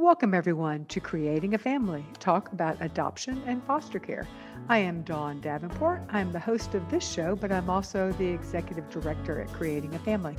[0.00, 4.26] Welcome, everyone, to Creating a Family, talk about adoption and foster care.
[4.70, 6.00] I am Dawn Davenport.
[6.08, 9.98] I'm the host of this show, but I'm also the executive director at Creating a
[9.98, 10.36] Family.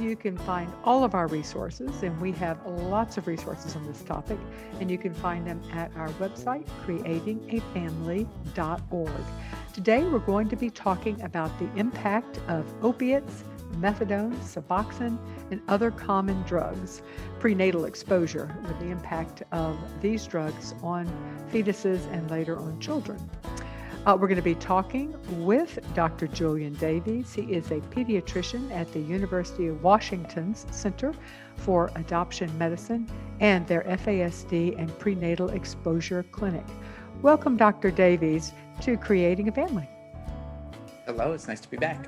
[0.00, 4.02] You can find all of our resources, and we have lots of resources on this
[4.02, 4.38] topic,
[4.80, 9.24] and you can find them at our website, creatingafamily.org.
[9.74, 13.44] Today, we're going to be talking about the impact of opiates
[13.74, 15.18] methadone, Suboxone,
[15.50, 17.02] and other common drugs,
[17.38, 21.06] prenatal exposure with the impact of these drugs on
[21.52, 23.18] fetuses and later on children.
[24.06, 25.12] Uh, we're going to be talking
[25.44, 26.28] with Dr.
[26.28, 27.34] Julian Davies.
[27.34, 31.12] He is a pediatrician at the University of Washington's Center
[31.56, 33.10] for Adoption Medicine
[33.40, 36.64] and their FASD and Prenatal Exposure Clinic.
[37.20, 37.90] Welcome, Dr.
[37.90, 38.52] Davies,
[38.82, 39.88] to Creating a Family.
[41.06, 42.06] Hello, it's nice to be back.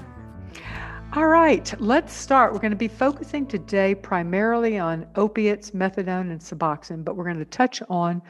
[1.14, 2.52] All right, let's start.
[2.52, 7.38] We're going to be focusing today primarily on opiates, methadone, and Suboxone, but we're going
[7.38, 8.20] to touch on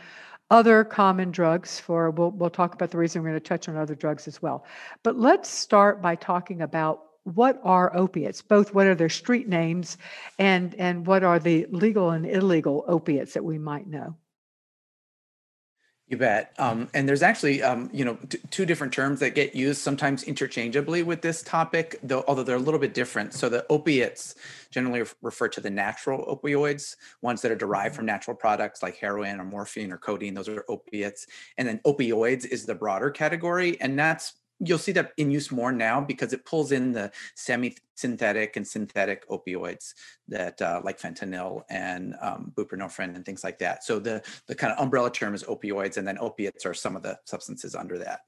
[0.52, 3.76] other common drugs for we'll, we'll talk about the reason we're going to touch on
[3.76, 4.64] other drugs as well.
[5.02, 9.98] But let's start by talking about what are opiates, both what are their street names
[10.38, 14.14] and and what are the legal and illegal opiates that we might know.
[16.08, 16.54] You bet.
[16.58, 20.22] Um, and there's actually, um, you know, t- two different terms that get used sometimes
[20.22, 23.34] interchangeably with this topic, though, although they're a little bit different.
[23.34, 24.34] So the opiates
[24.70, 29.38] generally refer to the natural opioids, ones that are derived from natural products like heroin
[29.38, 30.32] or morphine or codeine.
[30.32, 31.26] Those are opiates.
[31.58, 35.72] And then opioids is the broader category, and that's you'll see that in use more
[35.72, 39.94] now because it pulls in the semi-synthetic and synthetic opioids
[40.28, 43.84] that uh, like fentanyl and um, buprenorphine and things like that.
[43.84, 47.02] So the the kind of umbrella term is opioids, and then opiates are some of
[47.02, 48.20] the substances under that.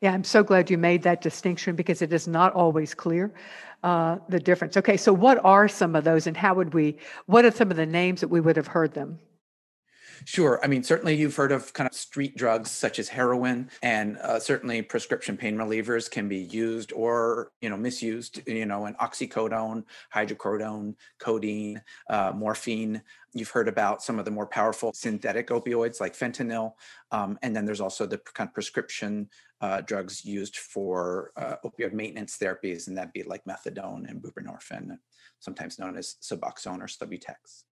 [0.00, 3.34] Yeah, I'm so glad you made that distinction because it is not always clear
[3.82, 4.76] uh, the difference.
[4.76, 6.98] Okay, so what are some of those, and how would we?
[7.26, 9.18] What are some of the names that we would have heard them?
[10.24, 10.60] Sure.
[10.62, 14.38] I mean, certainly you've heard of kind of street drugs such as heroin, and uh,
[14.40, 18.40] certainly prescription pain relievers can be used or you know misused.
[18.46, 19.84] You know, and oxycodone,
[20.14, 23.02] hydrocodone, codeine, uh, morphine.
[23.34, 26.72] You've heard about some of the more powerful synthetic opioids like fentanyl,
[27.10, 29.28] um, and then there's also the kind of prescription
[29.60, 34.96] uh, drugs used for uh, opioid maintenance therapies, and that'd be like methadone and buprenorphine,
[35.40, 37.64] sometimes known as Suboxone or Subutex.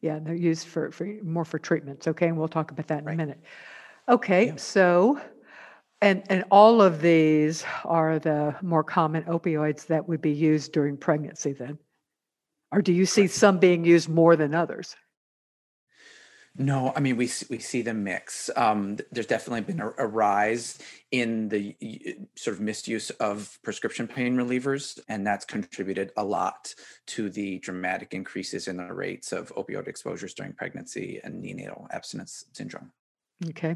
[0.00, 2.08] Yeah, they're used for, for more for treatments.
[2.08, 3.14] Okay, and we'll talk about that in right.
[3.14, 3.40] a minute.
[4.08, 4.56] Okay, yeah.
[4.56, 5.20] so
[6.00, 10.96] and and all of these are the more common opioids that would be used during
[10.96, 11.78] pregnancy then.
[12.72, 13.30] Or do you see right.
[13.30, 14.96] some being used more than others?
[16.60, 18.50] No, I mean we we see them mix.
[18.54, 20.78] Um, there's definitely been a, a, rise
[21.10, 21.74] in the
[22.36, 26.74] sort of misuse of prescription pain relievers, and that's contributed a lot
[27.06, 32.44] to the dramatic increases in the rates of opioid exposures during pregnancy and neonatal abstinence
[32.52, 32.92] syndrome.
[33.48, 33.74] Okay,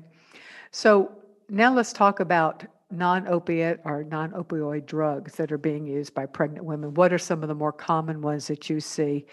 [0.70, 1.10] so
[1.48, 6.92] now let's talk about non-opiate or non-opioid drugs that are being used by pregnant women.
[6.92, 9.24] What are some of the more common ones that you see?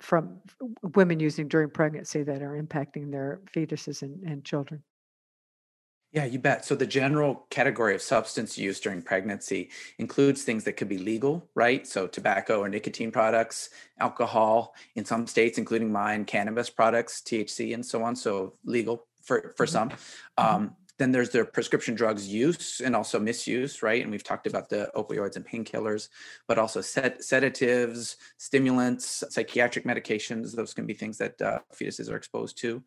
[0.00, 0.40] From
[0.94, 4.82] women using during pregnancy that are impacting their fetuses and, and children?
[6.12, 6.64] Yeah, you bet.
[6.64, 11.48] So the general category of substance use during pregnancy includes things that could be legal,
[11.54, 11.86] right?
[11.86, 17.84] So tobacco or nicotine products, alcohol in some states, including mine, cannabis products, THC, and
[17.84, 18.16] so on.
[18.16, 19.72] So legal for for mm-hmm.
[19.72, 19.90] some.
[19.90, 20.56] Mm-hmm.
[20.56, 24.02] Um, then there's the prescription drugs use and also misuse, right?
[24.02, 26.08] And we've talked about the opioids and painkillers,
[26.46, 30.54] but also sed- sedatives, stimulants, psychiatric medications.
[30.54, 32.82] Those can be things that uh, fetuses are exposed to.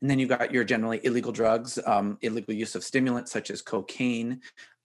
[0.00, 3.62] And then you've got your generally illegal drugs, um, illegal use of stimulants such as
[3.62, 4.40] cocaine,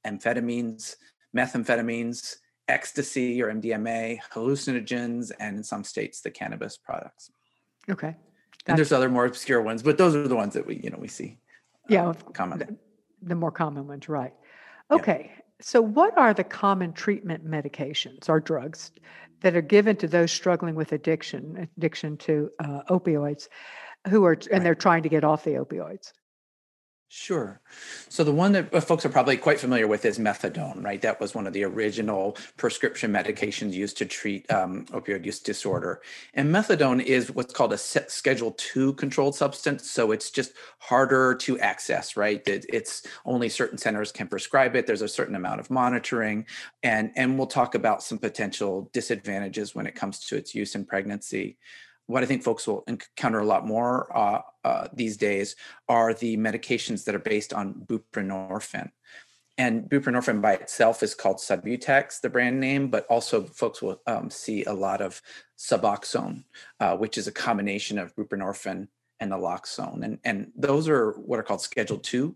[0.05, 0.97] amphetamines,
[1.35, 7.31] methamphetamines, ecstasy or MDMA, hallucinogens, and in some states, the cannabis products.
[7.89, 8.15] Okay.
[8.67, 10.97] And there's other more obscure ones, but those are the ones that we, you know,
[10.99, 11.39] we see
[11.90, 12.78] yeah, common.
[13.22, 14.34] The, more common ones, right?
[14.92, 15.31] Okay.
[15.34, 15.42] Yeah.
[15.59, 18.92] So, what are the common treatment medications or drugs
[19.42, 23.48] that are given to those struggling with addiction, addiction to uh, opioids,
[24.08, 24.64] who are and right.
[24.64, 26.13] they're trying to get off the opioids?
[27.09, 27.62] Sure.
[28.09, 31.01] So the one that uh, folks are probably quite familiar with is methadone, right?
[31.01, 36.01] That was one of the original prescription medications used to treat um, opioid use disorder.
[36.33, 41.57] And methadone is what's called a Schedule Two controlled substance, so it's just harder to
[41.59, 42.45] access, right?
[42.45, 44.86] It, it's only certain centers can prescribe it.
[44.86, 46.45] There's a certain amount of monitoring,
[46.83, 50.83] and and we'll talk about some potential disadvantages when it comes to its use in
[50.83, 51.57] pregnancy
[52.07, 55.56] what I think folks will encounter a lot more uh, uh, these days
[55.88, 58.92] are the medications that are based on buprenorphine.
[59.57, 64.30] And buprenorphine by itself is called Subutex, the brand name, but also folks will um,
[64.30, 65.21] see a lot of
[65.57, 66.44] Suboxone,
[66.80, 68.88] uh, which is a combination of buprenorphine
[69.19, 70.04] and naloxone.
[70.04, 72.36] And, and those are what are called Schedule 2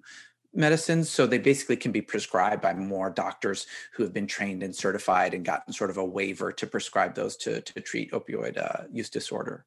[0.53, 1.09] medicines.
[1.09, 5.33] So they basically can be prescribed by more doctors who have been trained and certified
[5.33, 9.09] and gotten sort of a waiver to prescribe those to, to treat opioid uh, use
[9.09, 9.65] disorder.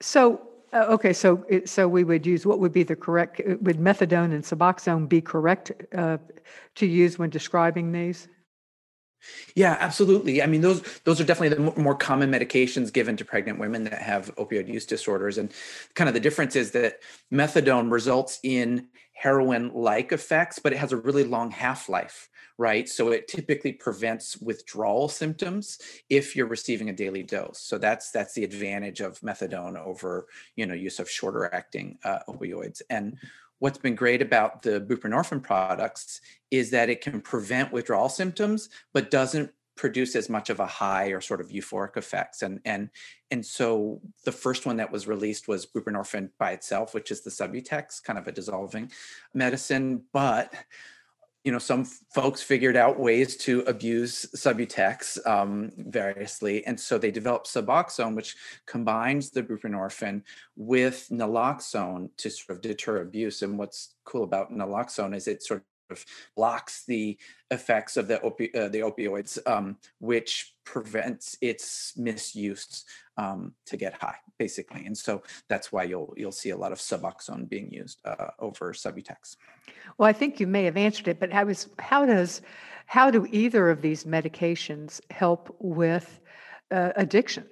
[0.00, 3.78] So, uh, okay, so so we would use what would be the correct uh, would
[3.78, 6.18] methadone and Suboxone be correct uh,
[6.74, 8.28] to use when describing these?
[9.54, 10.42] Yeah, absolutely.
[10.42, 14.02] I mean, those those are definitely the more common medications given to pregnant women that
[14.02, 15.38] have opioid use disorders.
[15.38, 15.52] And
[15.94, 17.00] kind of the difference is that
[17.32, 22.28] methadone results in heroin-like effects, but it has a really long half-life,
[22.58, 22.88] right?
[22.88, 25.78] So it typically prevents withdrawal symptoms
[26.10, 27.60] if you're receiving a daily dose.
[27.60, 30.26] So that's that's the advantage of methadone over
[30.56, 32.82] you know use of shorter-acting uh, opioids.
[32.90, 33.16] And
[33.60, 36.20] what's been great about the buprenorphine products
[36.50, 41.08] is that it can prevent withdrawal symptoms but doesn't produce as much of a high
[41.08, 42.90] or sort of euphoric effects and and
[43.30, 47.30] and so the first one that was released was buprenorphine by itself which is the
[47.30, 48.90] subutex kind of a dissolving
[49.34, 50.52] medicine but
[51.42, 57.10] you know some folks figured out ways to abuse subutex um, variously and so they
[57.10, 58.36] developed suboxone which
[58.66, 60.22] combines the buprenorphine
[60.56, 65.64] with naloxone to sort of deter abuse and what's cool about naloxone is it sort
[65.94, 66.04] of
[66.36, 67.16] blocks the
[67.50, 72.84] effects of the, opi- uh, the opioids, um, which prevents its misuse
[73.16, 74.86] um, to get high, basically.
[74.86, 78.72] And so that's why you'll you'll see a lot of Suboxone being used uh, over
[78.72, 79.36] Subutex.
[79.98, 82.42] Well, I think you may have answered it, but how is how does
[82.86, 86.20] how do either of these medications help with
[86.70, 87.46] uh, addiction?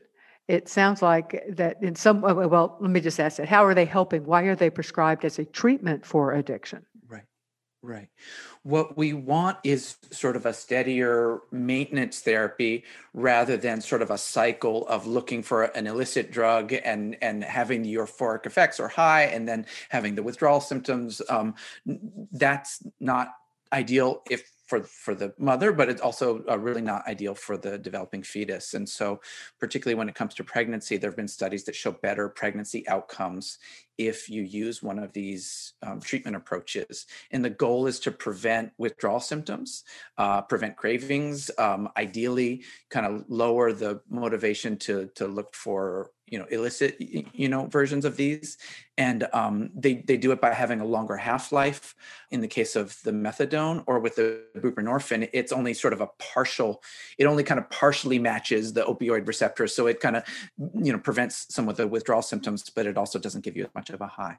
[0.49, 3.49] It sounds like that in some well, let me just ask that.
[3.49, 4.25] How are they helping?
[4.27, 6.85] Why are they prescribed as a treatment for addiction?
[7.85, 8.09] Right.
[8.63, 14.19] What we want is sort of a steadier maintenance therapy rather than sort of a
[14.19, 19.25] cycle of looking for an illicit drug and and having the euphoric effects are high
[19.25, 21.21] and then having the withdrawal symptoms.
[21.29, 21.57] Um,
[22.31, 23.35] that's not
[23.73, 27.77] ideal if for for the mother, but it's also uh, really not ideal for the
[27.77, 28.73] developing fetus.
[28.73, 29.21] And so,
[29.61, 33.59] particularly when it comes to pregnancy, there have been studies that show better pregnancy outcomes
[33.99, 37.07] if you use one of these um, treatment approaches.
[37.31, 39.85] And the goal is to prevent withdrawal symptoms,
[40.17, 46.39] uh, prevent cravings, um, ideally, kind of lower the motivation to to look for you
[46.39, 48.57] know illicit you know versions of these.
[48.97, 51.95] And um, they they do it by having a longer half life
[52.31, 55.29] in the case of the methadone or with the buprenorphine.
[55.35, 56.83] It's only sort of a partial
[57.19, 59.67] it only kind of partially matches the opioid receptor.
[59.67, 60.25] So it kind of
[60.59, 63.75] you know prevents some of the withdrawal symptoms but it also doesn't give you as
[63.75, 64.39] much of a high.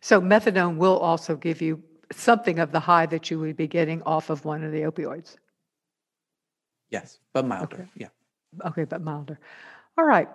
[0.00, 1.82] So methadone will also give you
[2.12, 5.34] something of the high that you would be getting off of one of the opioids.
[6.90, 7.88] Yes but milder okay.
[7.96, 8.08] yeah.
[8.64, 9.40] Okay but milder.
[9.98, 10.28] All right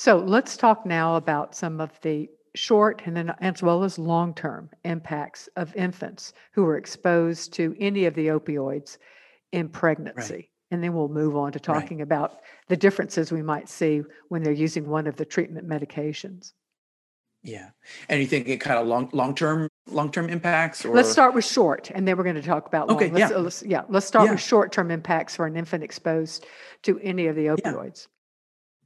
[0.00, 4.70] so let's talk now about some of the short and then as well as long-term
[4.84, 8.96] impacts of infants who are exposed to any of the opioids
[9.52, 10.34] in pregnancy.
[10.34, 10.48] Right.
[10.70, 12.04] And then we'll move on to talking right.
[12.04, 14.00] about the differences we might see
[14.30, 16.54] when they're using one of the treatment medications.
[17.42, 17.68] Yeah.
[18.08, 21.34] And you think it kind of long long term long term impacts or let's start
[21.34, 22.96] with short and then we're going to talk about long.
[22.96, 23.36] Okay, let's, yeah.
[23.36, 23.82] Let's, yeah.
[23.90, 24.32] Let's start yeah.
[24.32, 26.46] with short term impacts for an infant exposed
[26.84, 28.06] to any of the opioids.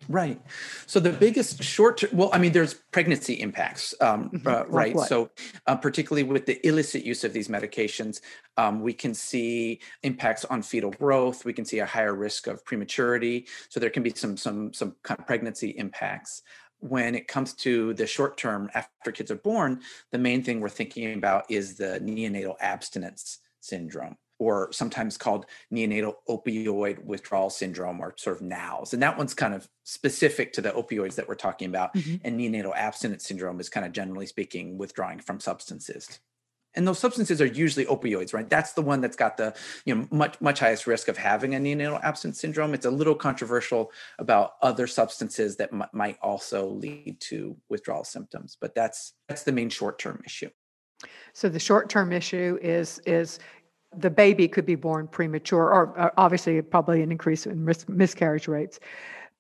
[0.08, 0.40] Right.
[0.86, 4.46] So the biggest short term, well, I mean, there's pregnancy impacts, um, mm-hmm.
[4.46, 4.94] uh, right?
[4.94, 5.30] Like so,
[5.66, 8.20] uh, particularly with the illicit use of these medications,
[8.56, 11.44] um, we can see impacts on fetal growth.
[11.44, 13.46] We can see a higher risk of prematurity.
[13.68, 16.42] So there can be some some some kind of pregnancy impacts.
[16.80, 19.80] When it comes to the short term after kids are born,
[20.12, 26.14] the main thing we're thinking about is the neonatal abstinence syndrome or sometimes called neonatal
[26.28, 28.92] opioid withdrawal syndrome or sort of NOWS.
[28.92, 31.94] And that one's kind of specific to the opioids that we're talking about.
[31.94, 32.16] Mm-hmm.
[32.24, 36.20] And neonatal abstinence syndrome is kind of generally speaking withdrawing from substances.
[36.76, 38.48] And those substances are usually opioids, right?
[38.48, 41.58] That's the one that's got the you know much much highest risk of having a
[41.58, 42.74] neonatal abstinence syndrome.
[42.74, 48.56] It's a little controversial about other substances that m- might also lead to withdrawal symptoms,
[48.60, 50.50] but that's that's the main short term issue.
[51.32, 53.38] So the short term issue is is
[53.98, 58.48] the baby could be born premature, or, or obviously probably an increase in risk, miscarriage
[58.48, 58.80] rates,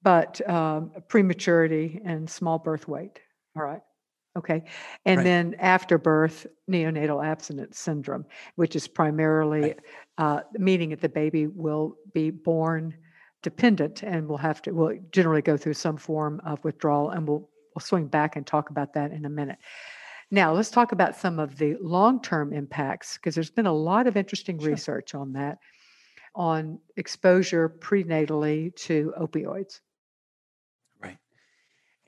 [0.02, 3.20] but um, prematurity and small birth weight.
[3.56, 3.80] All right.
[4.36, 4.64] Okay.
[5.06, 5.24] And right.
[5.24, 8.24] then after birth, neonatal abstinence syndrome,
[8.56, 9.80] which is primarily right.
[10.18, 12.94] uh, meaning that the baby will be born
[13.42, 17.10] dependent and will have to, will generally go through some form of withdrawal.
[17.10, 19.58] And we'll, we'll swing back and talk about that in a minute.
[20.34, 24.08] Now, let's talk about some of the long term impacts because there's been a lot
[24.08, 24.70] of interesting sure.
[24.70, 25.58] research on that,
[26.34, 29.78] on exposure prenatally to opioids.
[31.00, 31.18] Right.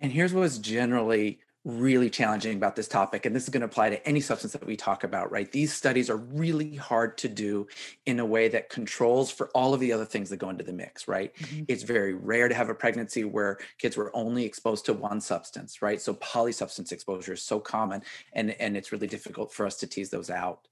[0.00, 3.90] And here's what's generally really challenging about this topic and this is going to apply
[3.90, 5.50] to any substance that we talk about right?
[5.50, 7.66] These studies are really hard to do
[8.06, 10.72] in a way that controls for all of the other things that go into the
[10.72, 11.34] mix right?
[11.34, 11.64] Mm-hmm.
[11.66, 15.82] it's very rare to have a pregnancy where kids were only exposed to one substance
[15.82, 16.00] right?
[16.00, 20.10] So polysubstance exposure is so common and and it's really difficult for us to tease
[20.10, 20.68] those out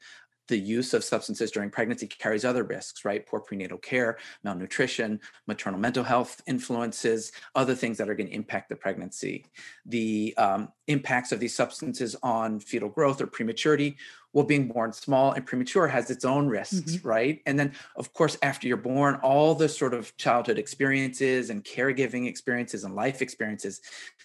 [0.48, 3.26] the use of substances during pregnancy carries other risks, right?
[3.26, 8.68] Poor prenatal care, malnutrition, maternal mental health influences, other things that are going to impact
[8.68, 9.46] the pregnancy.
[9.86, 13.96] The um, impacts of these substances on fetal growth or prematurity.
[14.32, 17.08] Well, being born small and premature has its own risks, mm-hmm.
[17.08, 17.40] right?
[17.46, 22.26] And then, of course, after you're born, all the sort of childhood experiences and caregiving
[22.26, 23.80] experiences and life experiences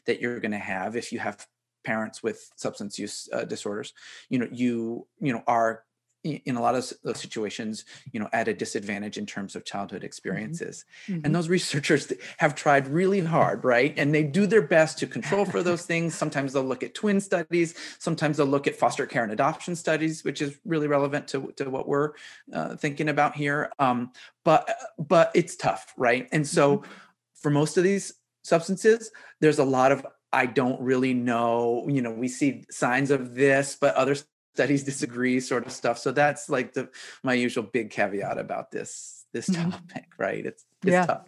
[0.06, 1.46] that you're going to have if you have
[1.86, 3.94] parents with substance use uh, disorders
[4.30, 5.84] you know you you know are
[6.24, 10.00] in a lot of those situations you know at a disadvantage in terms of childhood
[10.00, 10.06] mm-hmm.
[10.06, 11.22] experiences mm-hmm.
[11.24, 15.46] and those researchers have tried really hard right and they do their best to control
[15.46, 19.24] for those things sometimes they'll look at twin studies sometimes they'll look at foster care
[19.24, 22.12] and adoption studies which is really relevant to, to what we're
[22.54, 24.12] uh, thinking about here um,
[24.44, 26.92] but but it's tough right and so mm-hmm.
[27.36, 31.88] for most of these substances there's a lot of I don't really know.
[31.90, 34.16] You know, we see signs of this, but other
[34.60, 36.90] studies disagree sort of stuff so that's like the
[37.24, 39.70] my usual big caveat about this this mm-hmm.
[39.70, 41.06] topic right it's, it's yeah.
[41.06, 41.26] tough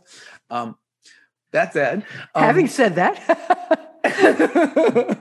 [0.50, 0.76] um
[1.54, 3.16] that said um, having said that
[4.04, 5.18] the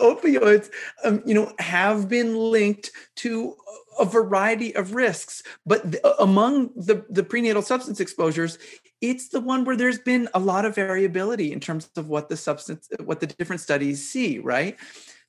[0.00, 0.70] opioids
[1.02, 3.56] um, you know have been linked to
[3.98, 8.56] a variety of risks but th- among the the prenatal substance exposures
[9.00, 12.36] it's the one where there's been a lot of variability in terms of what the
[12.36, 14.78] substance what the different studies see right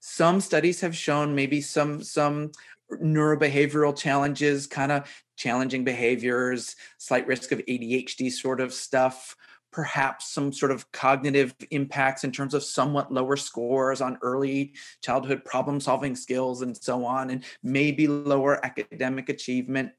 [0.01, 2.51] some studies have shown maybe some some
[2.91, 9.35] neurobehavioral challenges, kind of challenging behaviors, slight risk of ADHD sort of stuff,
[9.71, 15.45] perhaps some sort of cognitive impacts in terms of somewhat lower scores on early childhood
[15.45, 19.91] problem solving skills and so on, and maybe lower academic achievement,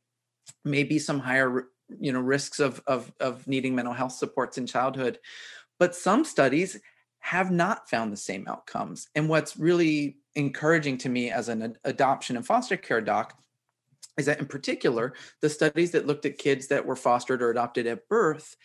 [0.64, 1.68] maybe some higher
[2.00, 5.20] you know risks of, of, of needing mental health supports in childhood.
[5.78, 6.78] But some studies
[7.22, 9.08] have not found the same outcomes.
[9.14, 13.38] And what's really encouraging to me as an adoption and foster care doc
[14.18, 17.86] is that, in particular, the studies that looked at kids that were fostered or adopted
[17.86, 18.56] at birth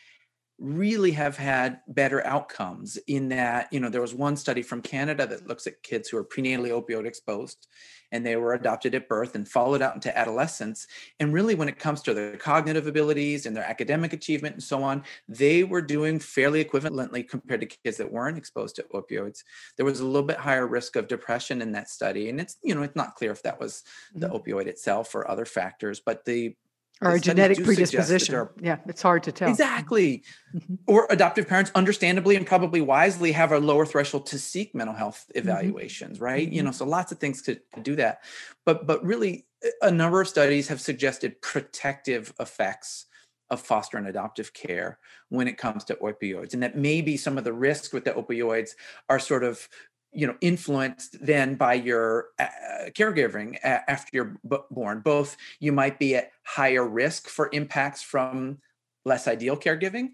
[0.60, 5.28] really have had better outcomes in that you know there was one study from canada
[5.28, 7.68] that looks at kids who are prenatally opioid exposed
[8.12, 10.88] and they were adopted at birth and followed out into adolescence
[11.20, 14.82] and really when it comes to their cognitive abilities and their academic achievement and so
[14.82, 19.44] on they were doing fairly equivalently compared to kids that weren't exposed to opioids
[19.76, 22.74] there was a little bit higher risk of depression in that study and it's you
[22.74, 23.84] know it's not clear if that was
[24.16, 24.36] the mm-hmm.
[24.36, 26.56] opioid itself or other factors but the
[27.01, 28.36] or a genetic predisposition.
[28.36, 29.50] Are, yeah, it's hard to tell.
[29.50, 30.24] Exactly.
[30.56, 30.75] Mm-hmm.
[30.88, 35.25] Or adoptive parents, understandably and probably wisely, have a lower threshold to seek mental health
[35.30, 35.39] mm-hmm.
[35.39, 36.25] evaluations, mm-hmm.
[36.25, 36.48] right?
[36.48, 36.56] Mm-hmm.
[36.56, 38.24] You know, so lots of things to, to do that.
[38.66, 39.46] But but really,
[39.82, 43.06] a number of studies have suggested protective effects
[43.50, 45.00] of foster and adoptive care
[45.30, 48.72] when it comes to opioids, and that maybe some of the risks with the opioids
[49.08, 49.70] are sort of
[50.17, 52.47] you know influenced then by your uh,
[52.89, 55.01] caregiving after you're b- born.
[55.01, 58.57] Both you might be at higher risk for impacts from
[59.05, 60.09] less ideal caregiving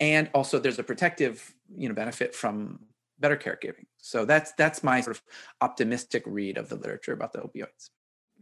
[0.00, 2.78] and also there's a protective you know benefit from
[3.18, 3.86] better caregiving.
[3.96, 5.22] So that's that's my sort of
[5.60, 7.90] optimistic read of the literature about the opioids.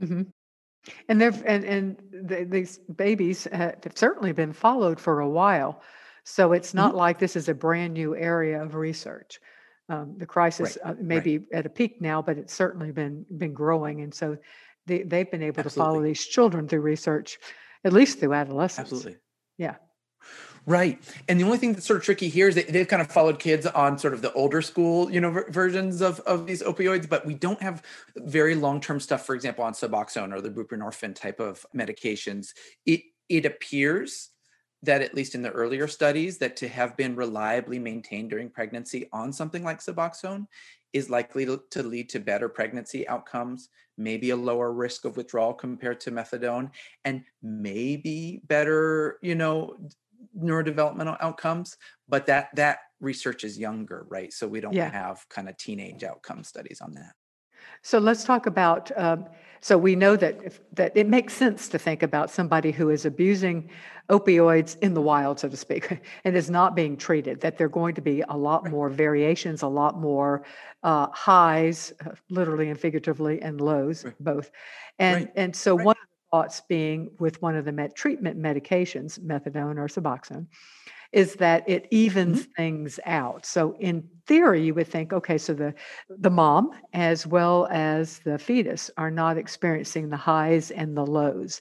[0.02, 0.22] Mm-hmm.
[1.08, 5.82] and they've and and the, these babies have certainly been followed for a while.
[6.24, 6.98] So it's not mm-hmm.
[6.98, 9.40] like this is a brand new area of research
[9.88, 10.92] um, the crisis right.
[10.92, 11.24] uh, may right.
[11.24, 14.36] be at a peak now, but it's certainly been been growing, and so
[14.86, 15.70] they they've been able Absolutely.
[15.70, 17.38] to follow these children through research,
[17.84, 18.92] at least through adolescence.
[18.92, 19.16] Absolutely.
[19.58, 19.76] Yeah.
[20.66, 20.98] Right.
[21.28, 23.38] And the only thing that's sort of tricky here is that they've kind of followed
[23.38, 27.08] kids on sort of the older school, you know, ver- versions of, of these opioids,
[27.08, 27.84] but we don't have
[28.16, 32.48] very long-term stuff, for example, on Suboxone or the buprenorphine type of medications.
[32.84, 34.30] It it appears
[34.82, 39.08] that at least in the earlier studies that to have been reliably maintained during pregnancy
[39.12, 40.46] on something like suboxone
[40.92, 43.68] is likely to, lead to better pregnancy outcomes
[43.98, 46.70] maybe a lower risk of withdrawal compared to methadone
[47.04, 49.74] and maybe better you know
[50.38, 51.76] neurodevelopmental outcomes
[52.08, 54.90] but that that research is younger right so we don't yeah.
[54.90, 57.12] have kind of teenage outcome studies on that
[57.82, 58.90] so let's talk about.
[58.96, 59.26] Um,
[59.60, 63.04] so we know that if, that it makes sense to think about somebody who is
[63.04, 63.70] abusing
[64.08, 67.40] opioids in the wild, so to speak, and is not being treated.
[67.40, 70.44] That there are going to be a lot more variations, a lot more
[70.82, 74.14] uh, highs, uh, literally and figuratively, and lows, right.
[74.20, 74.50] both.
[74.98, 75.32] And right.
[75.36, 75.86] and so right.
[75.86, 80.46] one of the thoughts being with one of the treatment medications, methadone or Suboxone,
[81.16, 82.54] is that it evens Mhm.
[82.56, 83.46] things out.
[83.46, 85.74] So in theory, you would think, okay, so the
[86.10, 91.60] the mom as well as the fetus are not experiencing the highs and the lows.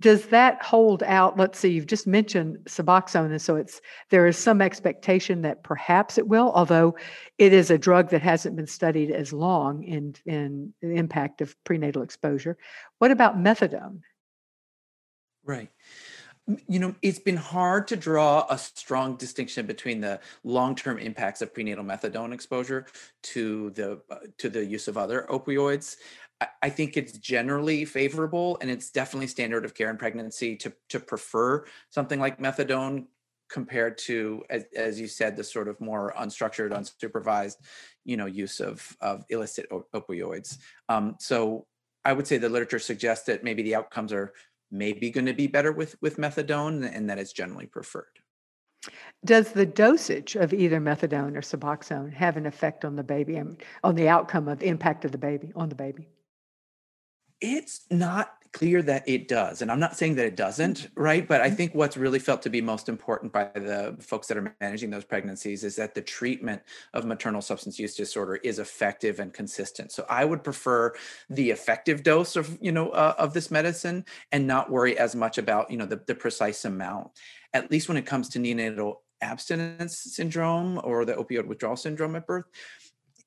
[0.00, 1.38] Does that hold out?
[1.38, 6.18] Let's see, you've just mentioned Suboxone, and so it's there is some expectation that perhaps
[6.18, 6.96] it will, although
[7.38, 11.56] it is a drug that hasn't been studied as long in in the impact of
[11.64, 12.56] prenatal exposure.
[12.98, 14.00] What about methadone?
[15.44, 15.70] Right.
[16.68, 21.52] You know, it's been hard to draw a strong distinction between the long-term impacts of
[21.52, 22.86] prenatal methadone exposure
[23.24, 25.96] to the uh, to the use of other opioids.
[26.40, 30.72] I, I think it's generally favorable, and it's definitely standard of care in pregnancy to
[30.90, 33.06] to prefer something like methadone
[33.48, 37.56] compared to, as, as you said, the sort of more unstructured, unsupervised,
[38.04, 40.58] you know, use of of illicit op- opioids.
[40.88, 41.66] Um, so
[42.04, 44.32] I would say the literature suggests that maybe the outcomes are
[44.70, 48.18] maybe going to be better with with methadone and that it's generally preferred
[49.24, 53.62] Does the dosage of either methadone or Suboxone have an effect on the baby and
[53.82, 56.08] on the outcome of the impact of the baby on the baby?
[57.40, 59.60] it's not clear that it does.
[59.60, 61.28] And i'm not saying that it doesn't right?
[61.28, 61.56] But i Mhm.
[61.58, 65.04] think what's really felt to be most important by the folks that are managing those
[65.04, 66.62] pregnancies is that the treatment
[66.94, 69.92] of maternal substance use disorder is effective and consistent.
[69.92, 70.94] So i would prefer
[71.28, 75.36] the effective dose of you know uh, of this medicine and not worry as much
[75.36, 77.10] about you know the, the precise amount.
[77.52, 82.26] At least when it comes to neonatal abstinence syndrome or the opioid withdrawal syndrome at
[82.26, 82.46] birth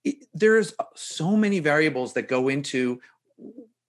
[0.03, 2.99] it, there's so many variables that go into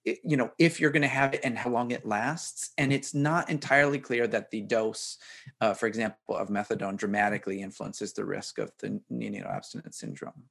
[0.05, 3.13] you know if you're going to have it and how long it lasts and it's
[3.13, 5.17] not entirely clear that the dose
[5.61, 10.43] uh, for example of methadone dramatically influences the risk of the neonatal abstinence syndrome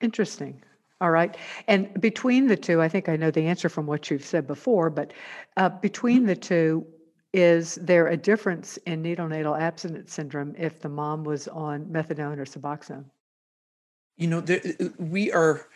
[0.00, 0.62] Interesting.
[1.00, 1.36] All right.
[1.66, 4.90] And between the two, I think I know the answer from what you've said before,
[4.90, 5.12] but
[5.56, 6.86] uh, between the two,
[7.32, 12.44] is there a difference in neonatal abstinence syndrome if the mom was on methadone or
[12.44, 13.06] Suboxone?
[14.16, 15.66] you know the, uh, we are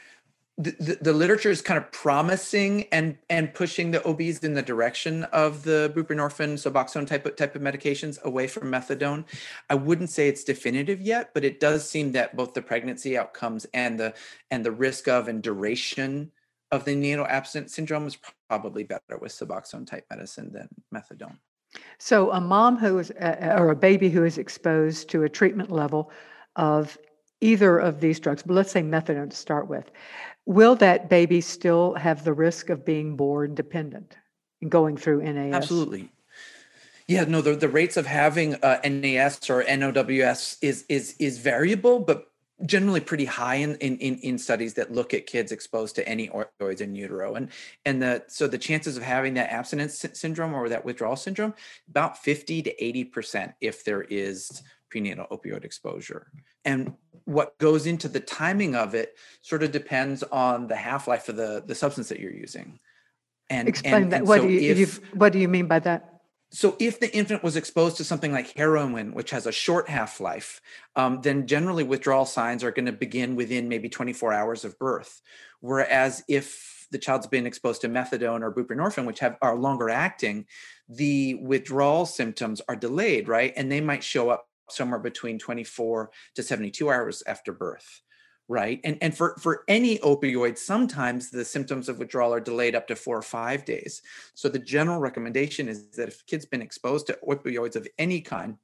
[0.58, 5.22] the, the, literature is kind of promising and and pushing the OBs in the direction
[5.24, 9.24] of the buprenorphine, Suboxone type of type of medications away from methadone.
[9.70, 13.66] I wouldn't say it's definitive yet, but it does seem that both the pregnancy outcomes
[13.72, 14.14] and the
[14.50, 16.32] and the risk of and duration
[16.72, 18.18] of the neonatal abstinence syndrome is
[18.48, 21.38] probably better with Suboxone type medicine than methadone.
[21.98, 25.70] So a mom who is, uh, or a baby who is exposed to a treatment
[25.70, 26.10] level
[26.56, 26.98] of
[27.40, 29.90] either of these drugs, but let's say methadone to start with,
[30.48, 34.16] will that baby still have the risk of being born dependent
[34.62, 35.54] and going through NAS?
[35.54, 36.10] Absolutely.
[37.06, 42.00] Yeah, no, the, the rates of having uh, NAS or NOWS is is is variable,
[42.00, 42.30] but
[42.66, 46.80] generally pretty high in, in in studies that look at kids exposed to any opioids
[46.80, 47.50] in utero, and
[47.84, 51.54] and the so the chances of having that abstinence syndrome or that withdrawal syndrome
[51.88, 56.30] about fifty to eighty percent if there is prenatal opioid exposure,
[56.64, 61.28] and what goes into the timing of it sort of depends on the half life
[61.28, 62.78] of the the substance that you're using,
[63.50, 64.16] and Explain and, that.
[64.20, 66.18] and What so do you, if what do you mean by that?
[66.50, 70.62] so if the infant was exposed to something like heroin, which has a short half-life,
[70.96, 75.20] um, then generally withdrawal signs are going to begin within maybe 24 hours of birth.
[75.60, 80.46] Whereas if the child's been exposed to methadone or buprenorphine, which have are longer acting,
[80.88, 83.52] the withdrawal symptoms are delayed, right?
[83.54, 88.02] And they might show up somewhere between 24 to 72 hours after birth
[88.48, 88.80] right?
[88.82, 92.96] And and for for any opioid sometimes the symptoms of withdrawal are delayed up to
[92.96, 94.02] four or five days.
[94.34, 98.20] So the general recommendation is that if a kid's been exposed to opioids of any
[98.20, 98.56] kind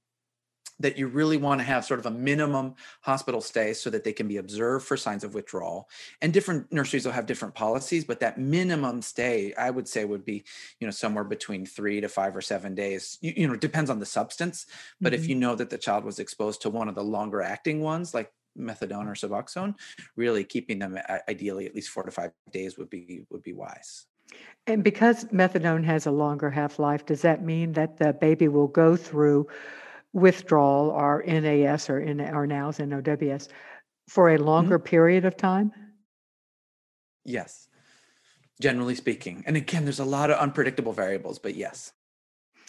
[0.80, 4.12] that you really want to have sort of a minimum hospital stay so that they
[4.12, 5.88] can be observed for signs of withdrawal.
[6.20, 10.24] And different nurseries will have different policies but that minimum stay i would say would
[10.24, 10.44] be
[10.80, 13.18] you know somewhere between three to five or seven days.
[13.20, 14.66] You, you know it depends on the substance
[15.00, 15.28] but if Mhm.
[15.28, 18.32] you know that the child was exposed to one of the longer acting ones like
[18.58, 19.74] methadone or suboxone
[20.16, 24.06] really keeping them ideally at least four to five days would be would be wise.
[24.66, 28.96] And because methadone has a longer half-life, does that mean that the baby will go
[28.96, 29.46] through
[30.14, 33.48] withdrawal or NAS or N or NOWS, NOWS
[34.08, 35.72] for a longer period of time?
[37.26, 37.68] yes
[38.60, 41.92] generally speaking and again there's a lot of unpredictable variables but yes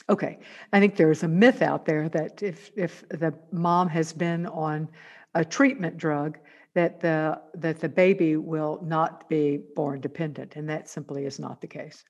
[0.08, 0.38] Okay.
[0.71, 4.88] I think there's a myth out there that if if the mom has been on
[5.34, 6.38] a treatment drug,
[6.75, 11.60] that the that the baby will not be born dependent, and that simply is not
[11.60, 12.03] the case.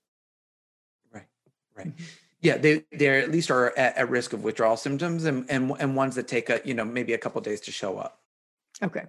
[1.11, 1.27] Right,
[1.73, 1.95] right.
[1.95, 2.03] Mhm.
[2.45, 5.95] Yeah, they they at least are at, at risk of withdrawal symptoms, and and and
[5.95, 8.19] ones that take a you know maybe a couple days to show up.
[8.83, 9.05] Okay.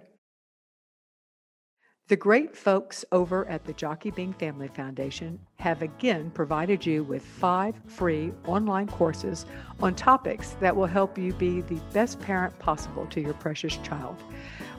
[2.07, 7.21] The great folks over at the Jockey Being Family Foundation have again provided you with
[7.21, 9.45] five free online courses
[9.81, 14.15] on topics that will help you be the best parent possible to your precious child.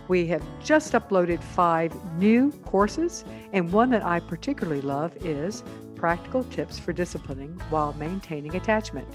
[0.09, 5.63] We have just uploaded five new courses, and one that I particularly love is
[5.99, 9.09] Practical Tips for Disciplining While Maintaining Attachment.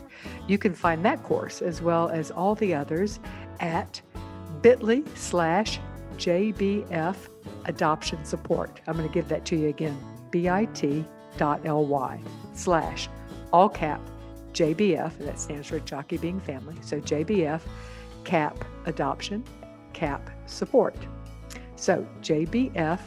[0.47, 3.19] You can find that course as well as all the others
[3.59, 4.01] at
[4.61, 5.79] bit.ly slash
[6.17, 7.15] JBF
[7.65, 8.81] adoption support.
[8.87, 9.97] I'm going to give that to you again
[10.31, 10.67] bit.ly
[12.53, 13.09] slash
[13.51, 14.01] all cap
[14.53, 16.75] JBF, that stands for Jockey Being Family.
[16.81, 17.61] So JBF
[18.23, 19.43] cap adoption
[19.93, 20.95] cap support.
[21.75, 22.99] So JBF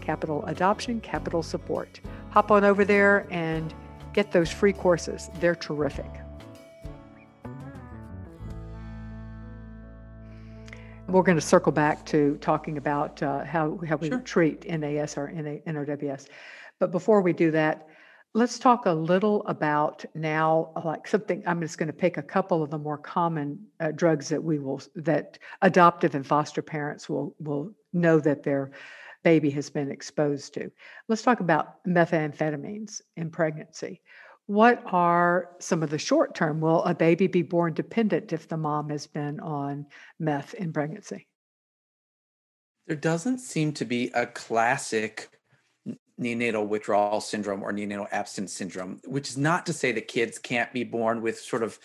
[0.00, 2.00] capital adoption capital support.
[2.32, 3.74] Hop on over there and
[4.14, 5.28] get those free courses.
[5.38, 6.10] They're terrific.
[11.08, 14.20] We're going to circle back to talking about uh, how, how we Sure.
[14.20, 16.28] treat NAS or NA, NOWS.
[16.78, 17.86] But before we do that,
[18.32, 22.62] let's talk a little about now, like something, I'm just going to pick a couple
[22.62, 27.36] of the more common uh, drugs that we will, that adoptive and foster parents will,
[27.40, 28.70] will know that their
[29.22, 30.70] baby has been exposed to.
[31.08, 34.00] Let's talk about methamphetamines in pregnancy.
[34.46, 36.60] What are some of the short term?
[36.60, 39.86] Will a baby be born dependent if the mom has been on
[40.18, 41.28] meth in pregnancy?
[42.86, 45.28] There doesn't seem to be a classic
[46.20, 50.72] neonatal withdrawal syndrome or neonatal abstinence syndrome, which is not to say that kids can't
[50.72, 51.78] be born with sort of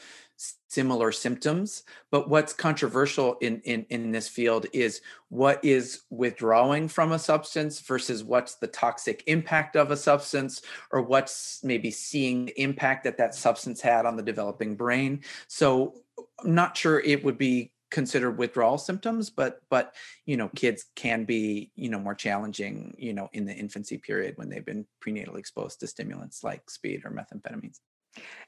[0.67, 1.83] similar symptoms.
[2.11, 7.79] But what's controversial in, in, in this field is what is withdrawing from a substance
[7.79, 13.17] versus what's the toxic impact of a substance or what's maybe seeing the impact that
[13.17, 15.23] that substance had on the developing brain.
[15.47, 15.95] So
[16.43, 21.23] I'm not sure it would be considered withdrawal symptoms but but you know kids can
[21.23, 25.39] be you know more challenging you know in the infancy period when they've been prenatally
[25.39, 27.79] exposed to stimulants like speed or methamphetamines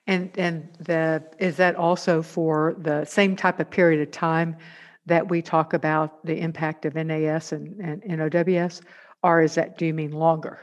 [0.07, 4.55] And, and the, is that also for the same type of period of time
[5.05, 8.81] that we talk about the impact of NAS and, and NOWS?
[9.21, 10.59] Or is that, do you mean longer?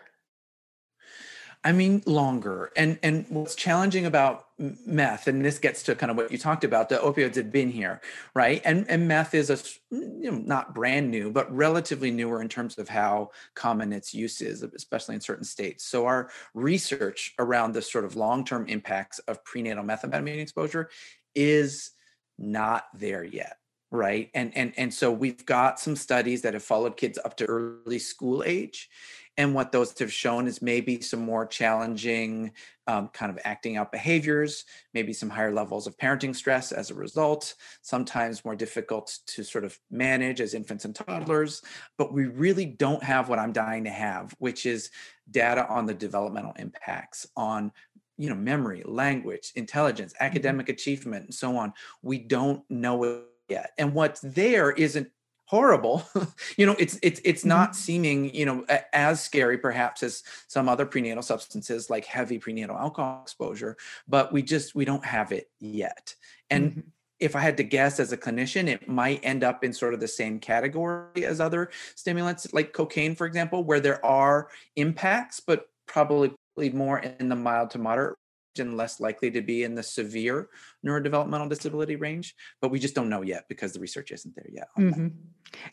[1.67, 2.71] I mean, longer.
[2.77, 6.63] And and what's challenging about meth, and this gets to kind of what you talked
[6.63, 8.01] about, the opioids had been here,
[8.35, 8.63] right?
[8.65, 9.59] And and meth is a
[9.91, 14.41] you know not brand new, but relatively newer in terms of how common its use
[14.41, 15.85] is, especially in certain states.
[15.85, 20.89] So our research around the sort of long-term impacts of prenatal methamphetamine exposure
[21.35, 21.91] is
[22.39, 23.57] not there yet
[23.93, 27.47] right and and and so we've got some studies that have followed kids up to
[27.47, 28.91] early school age
[29.39, 32.53] and what those have shown is maybe some more challenging
[32.87, 36.95] um, kind of acting out behaviors, maybe some higher levels of parenting stress as a
[36.95, 41.63] result, sometimes more difficult to sort of manage as infants and toddlers.
[41.99, 44.91] But we really don't have what I'm dying to have, which is
[45.31, 47.73] data on the developmental impacts on
[48.19, 51.73] you know memory language intelligence academic achievement and so on.
[52.03, 53.73] We don't know it yet.
[53.79, 55.09] And what's there isn't
[55.47, 56.03] horrible.
[56.57, 60.87] You know it's it's it's not seeming you know as scary perhaps as some other
[60.87, 63.77] prenatal substances like heavy prenatal alcohol exposure
[64.09, 66.15] but we just we don't have it yet.
[66.51, 66.83] And Mhm.
[67.21, 70.01] if i had to guess as a clinician it might end up in sort of
[70.01, 75.69] the same category as other stimulants like cocaine for example where there are impacts but
[75.87, 76.31] probably
[76.73, 78.17] more in the mild to moderate
[78.61, 80.49] and less likely to be in the severe
[80.85, 84.69] neurodevelopmental disability range but we just don't know yet because the research isn't there yet.
[84.79, 85.13] Mhm.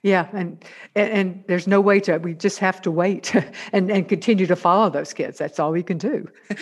[0.02, 0.64] Yeah, and,
[0.96, 2.18] and and there's no way to.
[2.18, 3.34] We just have to wait
[3.74, 5.38] and and continue to follow those kids.
[5.38, 6.28] That's all we can do.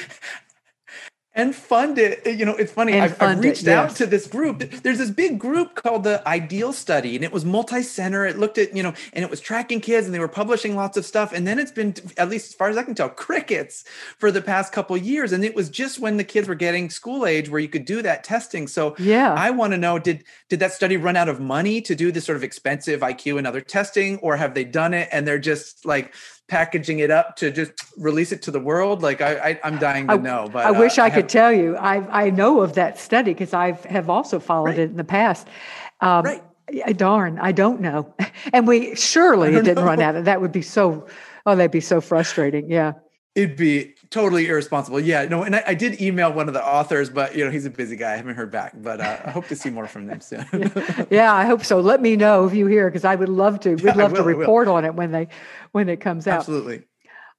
[1.34, 2.26] and fund it.
[2.26, 2.94] You know, it's funny.
[2.94, 3.98] I've, I've fund it, reached out yes.
[4.00, 4.60] to this group.
[4.60, 8.26] There's this big group called the Ideal Study, and it was multi-center.
[8.26, 10.98] It looked at you know, and it was tracking kids, and they were publishing lots
[10.98, 11.32] of stuff.
[11.32, 13.86] And then it's been, at least as far as I can tell, crickets
[14.18, 15.32] for the past couple of years.
[15.32, 18.02] And it was just when the kids were getting school age where you could do
[18.02, 18.68] that testing.
[18.68, 19.34] So Yeah.
[19.34, 22.26] I want to know did did that study run out of money to do this
[22.26, 25.86] sort of expensive IQ and other testing, or have they done it and they're just
[25.86, 26.14] like
[26.56, 29.02] packaging it up to just release it to the world?
[29.02, 30.50] Like I, I I'm dying to I- know.
[30.52, 31.78] But I wish uh, I could have- tell you.
[31.78, 34.80] I I know of that study because I have also followed Right.
[34.80, 35.48] it in the past.
[36.02, 36.44] Um, Right.
[36.98, 38.14] Darn, I don't know.
[38.54, 41.08] And we surely it didn't run out of that would be so
[41.46, 42.70] oh that'd be so frustrating.
[42.70, 42.94] Yeah.
[43.36, 45.00] It'd be totally irresponsible.
[45.00, 47.66] Yeah, no, and I, I did email one of the authors, but you know he's
[47.66, 48.14] a busy guy.
[48.14, 50.46] I haven't heard back, but uh, I hope to see more from them soon.
[51.10, 51.80] Yeah, I hope so.
[51.80, 53.72] Let me know if you hear because I would love to.
[53.72, 54.38] We'd Yeah, love to will, will.
[54.40, 55.28] report on it when they
[55.72, 56.40] when it comes out.
[56.40, 56.84] Absolutely.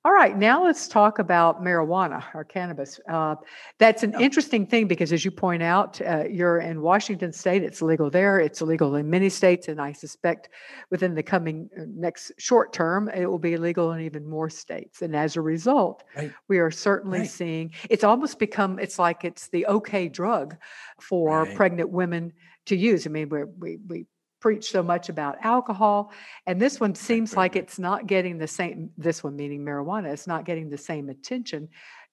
[0.04, 2.98] All right, now let's talk about marijuana or cannabis.
[3.08, 3.36] Uh,
[3.78, 7.62] that's an interesting thing because, as you point out, uh, you're in Washington State.
[7.62, 8.40] It's legal there.
[8.40, 10.48] It's illegal in many states, and I suspect
[10.90, 15.02] within the coming uh, next short term, it will be illegal in even more states.
[15.02, 16.36] And as a result, Right.
[16.48, 17.24] we are certainly Right.
[17.24, 18.80] seeing it's almost become.
[18.80, 20.56] It's like it's the okay drug
[21.00, 21.46] for Right.
[21.46, 22.32] pregnant women
[22.66, 23.06] to use.
[23.06, 24.06] I mean, we're, we we
[24.42, 26.12] preach so much about alcohol,
[26.46, 28.90] and this one seems like it's not getting the same.
[28.98, 31.68] This one meaning marijuana, it's not getting the same attention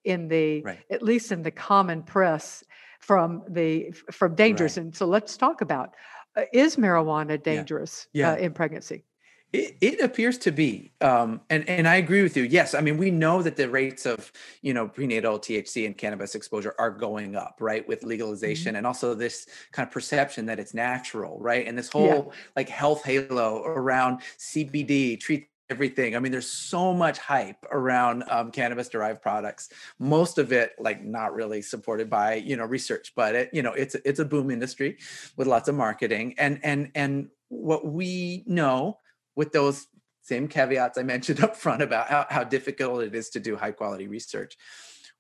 [0.06, 0.80] in the Right.
[0.90, 2.64] at least in the common press
[3.02, 4.78] from the from dangers.
[4.78, 4.84] Right.
[4.86, 5.96] And so let's talk about
[6.38, 7.38] uh, is marijuana Yeah.
[7.38, 8.32] dangerous Yeah.
[8.34, 9.04] uh, in pregnancy?
[9.52, 12.44] It, it appears to be, um, and and I agree with you.
[12.44, 14.32] Yes, I mean we know that the rates of
[14.62, 18.04] you know prenatal THC and cannabis exposure are going up, right, with
[18.46, 18.70] Mm-hmm.
[18.70, 22.22] legalization, and also this kind of perception that it's natural, right, and this Yeah.
[22.22, 26.16] whole like health halo around CBD treat everything.
[26.16, 29.70] I mean, there's so much hype around um, cannabis derived products.
[29.98, 33.74] Most of it like not really supported by you know research, but it you know
[33.74, 35.00] it's it's a boom industry
[35.38, 39.00] with lots of marketing, and and and what we know
[39.36, 39.88] with those
[40.22, 43.72] same caveats I mentioned up front about how, how difficult it is to do high
[43.72, 44.56] quality research.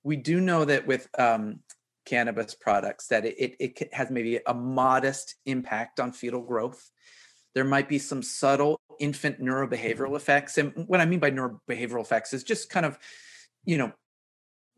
[0.04, 1.60] We do know that with um,
[2.06, 6.90] cannabis products that it, it, it has maybe a modest impact on fetal growth.
[7.54, 10.58] There might be some subtle infant neurobehavioral effects.
[10.58, 12.98] And what I mean by neurobehavioral effects is just kind of,
[13.66, 13.92] you know,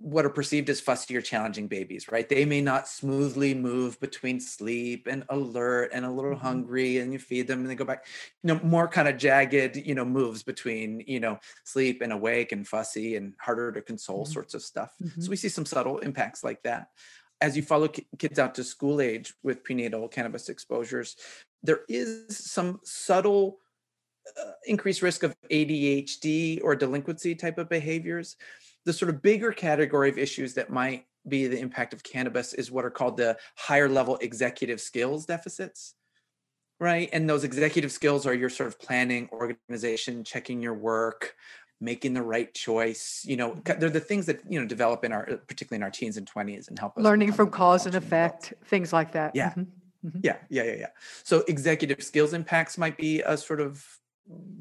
[0.01, 2.27] what are perceived as fussy or challenging babies, right?
[2.27, 6.39] They may not smoothly move between sleep and alert and a little Mhm.
[6.39, 8.05] hungry, and you feed them and they go back.
[8.43, 12.51] You know, more kind of jagged, you know, moves between, you know, sleep and awake
[12.51, 14.25] and fussy and harder to console Mhm.
[14.25, 14.97] sorts of stuff.
[15.01, 15.21] Mhm.
[15.21, 16.89] So we see some subtle impacts like that.
[17.39, 21.15] As you follow kids out to school age with prenatal cannabis exposures,
[21.63, 23.59] there is some subtle
[24.37, 28.37] uh, increased risk of ADHD or delinquency type of behaviors.
[28.85, 32.71] The sort of bigger category of issues that might be the impact of cannabis is
[32.71, 35.95] what are called the higher level executive skills deficits.
[36.79, 37.09] Right.
[37.13, 41.35] And those executive skills are your sort of planning, organization, checking your work,
[41.79, 43.23] making the right choice.
[43.23, 46.17] You know, they're the things that, you know, develop in our, particularly in our teens
[46.17, 47.03] and 20s and help us.
[47.03, 49.35] Learning from cause and effect, things like that.
[49.35, 49.53] Yeah.
[50.03, 50.21] Mhm.
[50.23, 50.87] Yeah, yeah, yeah, yeah.
[51.23, 53.85] So executive skills impacts might be a sort of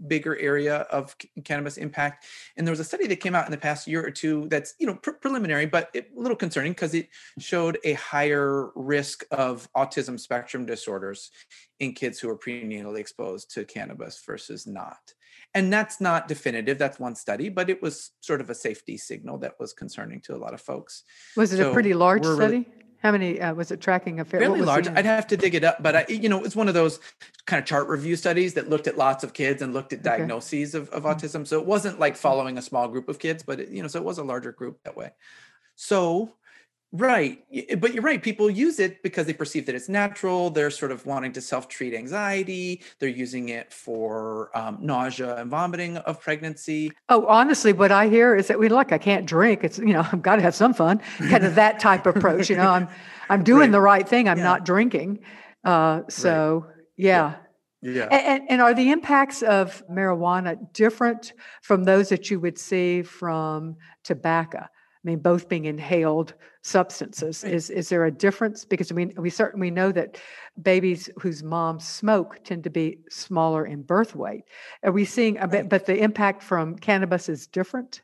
[0.07, 2.25] bigger area of c- cannabis impact.
[2.57, 4.75] And there was a study that came out in the past year or two that's
[4.79, 9.25] you know pre- preliminary, but it, a little concerning because it showed a higher risk
[9.31, 11.31] of autism spectrum disorders
[11.79, 15.15] in kids who are prenatally exposed to cannabis versus not.
[15.55, 16.79] And that's not definitive.
[16.79, 20.35] That's one study, but it was sort of a safety signal that was concerning to
[20.35, 21.03] a lot of folks.
[21.37, 22.77] Was it a pretty large we're really- study?
[23.03, 24.41] How many uh, was it tracking a fair?
[24.41, 24.87] fairly large.
[24.89, 27.01] I'd have to dig it up, but I, you know, it's one of those
[27.47, 30.19] kind of chart review studies that looked at lots of kids and looked at Okay.
[30.19, 31.15] diagnoses of, of Mm.
[31.15, 31.47] autism.
[31.47, 33.99] So it wasn't like following a small group of kids, but it, you know, so
[33.99, 35.13] it was a larger group that way.
[35.77, 36.35] So,
[36.93, 37.39] right,
[37.79, 38.23] but you're right.
[38.23, 40.51] People use it because they perceive that it's natural.
[40.51, 42.83] They're sort of wanting to self-treat anxiety.
[42.99, 46.93] They're using it for um, nausea and vomiting of pregnancy.
[47.09, 48.93] Oh, honestly, what I hear is that we look.
[48.93, 49.63] I can't drink.
[49.65, 51.01] It's you know I've got to have some fun.
[51.19, 52.51] Kind of that type of approach.
[52.51, 52.89] You know, I'm
[53.29, 53.73] I'm doing Right.
[53.73, 54.29] the right thing.
[54.29, 54.45] I'm Yeah.
[54.45, 55.21] not drinking.
[55.65, 57.37] Uh, so yeah.
[57.83, 58.09] Yeah.
[58.11, 63.03] A- And, and are the impacts of marijuana different from those that you would see
[63.03, 64.67] from tobacco?
[65.05, 67.43] I mean, both being inhaled substances.
[67.43, 68.67] Is is there a difference?
[68.67, 70.21] Because I mean, we certainly know that
[70.61, 74.45] babies whose moms smoke tend to be smaller in birth weight.
[74.83, 75.71] Are we seeing a bit?
[75.71, 78.03] But the impact from cannabis is different.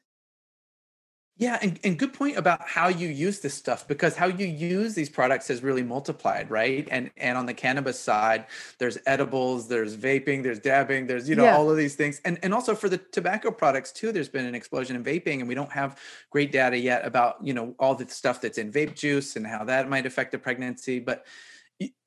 [1.38, 4.94] Yeah, and, and good point about how you use this stuff because how you use
[4.94, 6.88] these products has really multiplied, right?
[6.90, 8.46] And and on the cannabis side,
[8.78, 11.54] there's edibles, there's vaping, there's dabbing, there's you know Yeah.
[11.54, 14.12] all of these things, and and also for the tobacco products too.
[14.12, 17.52] There's been an explosion in vaping, and we don't have great data yet about you
[17.52, 21.00] know all the stuff that's in vape juice and how that might affect a pregnancy.
[21.00, 21.26] But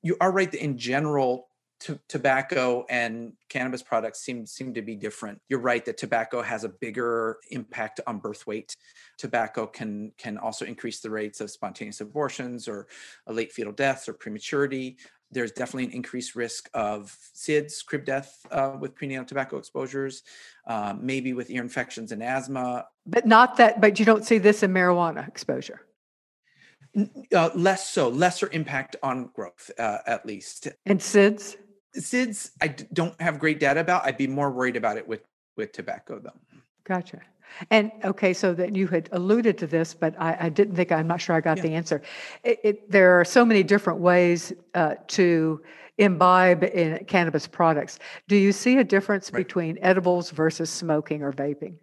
[0.02, 1.49] you are right that in general,
[1.80, 5.40] to, tobacco and cannabis products seem seem to be different.
[5.48, 8.76] You're right that tobacco has a bigger impact on birth weight.
[9.18, 12.86] Tobacco can can also increase the rates of spontaneous abortions or
[13.26, 14.98] uh, late fetal deaths or prematurity.
[15.32, 20.24] There's definitely an increased risk of SIDS, crib death uh, with prenatal tobacco exposures,
[20.66, 22.86] um, maybe with ear infections and asthma.
[23.06, 23.80] But not that.
[23.80, 25.86] But you don't see this in marijuana exposure.
[27.32, 30.68] Uh, less so, lesser impact on growth, uh, at least.
[30.86, 31.56] And SIDS.
[31.96, 34.06] SIDS, I d- don't have great data about.
[34.06, 35.22] I'd be more worried about it with
[35.56, 36.38] with tobacco, though.
[36.84, 37.20] Gotcha.
[37.70, 41.08] And okay, so that you had alluded to this, but I, I didn't think, I'm
[41.08, 41.62] not sure I got Yeah.
[41.64, 42.00] the answer.
[42.44, 45.60] It, it, there are so many different ways uh, to
[45.98, 47.98] imbibe in cannabis products.
[48.28, 49.44] Do you see a difference Right.
[49.44, 51.74] between edibles versus smoking or vaping?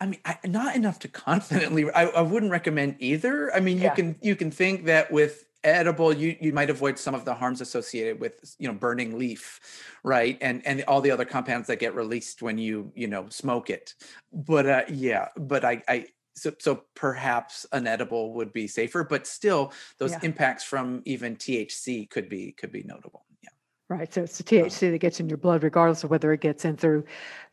[0.00, 1.88] I mean, I, not enough to confidently.
[1.92, 3.54] I, I wouldn't recommend either.
[3.54, 3.94] I mean, you Yeah.
[3.94, 7.60] can you can think that with edible, you you might avoid some of the harms
[7.60, 9.60] associated with you know burning leaf,
[10.04, 10.38] right?
[10.40, 13.94] And and all the other compounds that get released when you you know smoke it.
[14.32, 16.06] But uh, yeah, but I I.
[16.38, 20.18] So, so perhaps an edible would be safer, but still, those Yeah.
[20.22, 23.24] impacts from even THC could be could be notable.
[23.42, 23.48] Yeah.
[23.88, 24.12] Right.
[24.12, 26.76] So it's the THC that gets in your blood, regardless of whether it gets in
[26.76, 27.04] through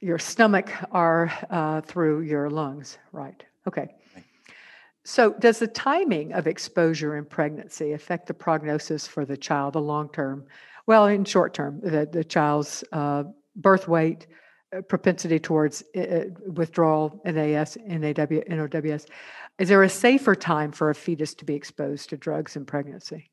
[0.02, 2.97] your stomach or uh, through your lungs.
[3.13, 3.41] Right.
[3.67, 3.88] Okay.
[5.05, 9.81] So, does the timing of exposure in pregnancy affect the prognosis for the child, the
[9.81, 10.45] long term?
[10.85, 13.23] Well, in short term, the, the child's uh,
[13.55, 14.27] birth weight,
[14.75, 19.05] uh, propensity towards uh, uh, withdrawal, NAS, NAW, NOWS.
[19.59, 23.29] Is there a safer time for a fetus to be exposed to drugs in pregnancy?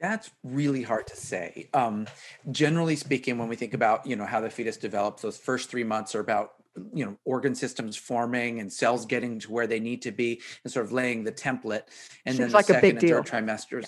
[0.00, 1.68] That's really hard to say.
[1.72, 2.08] Um,
[2.50, 5.84] generally speaking, when we think about you know how the fetus develops, those first three
[5.84, 6.52] months are about
[6.94, 10.72] you know organ systems forming and cells getting to where they need to be and
[10.72, 11.82] sort of laying the template.
[12.26, 13.32] And then Seems the like a second big and third deal.
[13.40, 13.86] trimesters.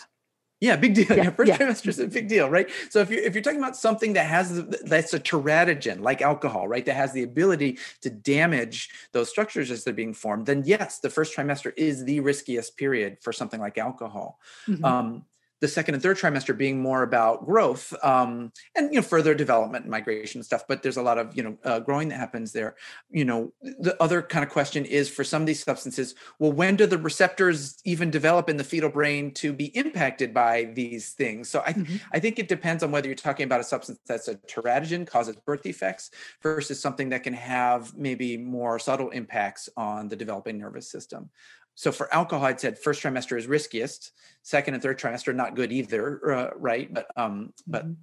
[0.61, 1.07] Yeah, big deal.
[1.11, 1.59] Yeah, Yeah, first yeah.
[1.59, 2.71] trimester is a big deal, right?
[2.89, 6.23] So if you're if you're talking about something that has the- that's a teratogen like
[6.23, 10.63] alcohol, right, that has the ability to damage those structures as they're being formed, then
[10.65, 14.85] yes, the first trimester is the riskiest period for something like alcohol Mhm.
[14.85, 15.25] um,
[15.61, 19.85] the second and third trimester being more about growth um, and you know further development
[19.85, 22.53] and migration and stuff but there's a lot of you know uh, growing that happens
[22.53, 22.75] there
[23.11, 26.77] you know the other kind of question is for some of these substances well when
[26.77, 31.49] do the receptors even develop in the fetal brain to be impacted by these things
[31.49, 32.01] so i Mhm.
[32.13, 35.37] I think it depends on whether you're talking about a substance that's a teratogen, causes
[35.37, 36.11] birth defects,
[36.43, 41.31] versus something that can have maybe more subtle impacts on the developing nervous system.
[41.75, 45.73] So for alcohol, I'd said first trimester is riskiest, second and third trimester not good
[45.73, 46.93] either, uh, right?
[46.93, 47.97] But um, but Mhm.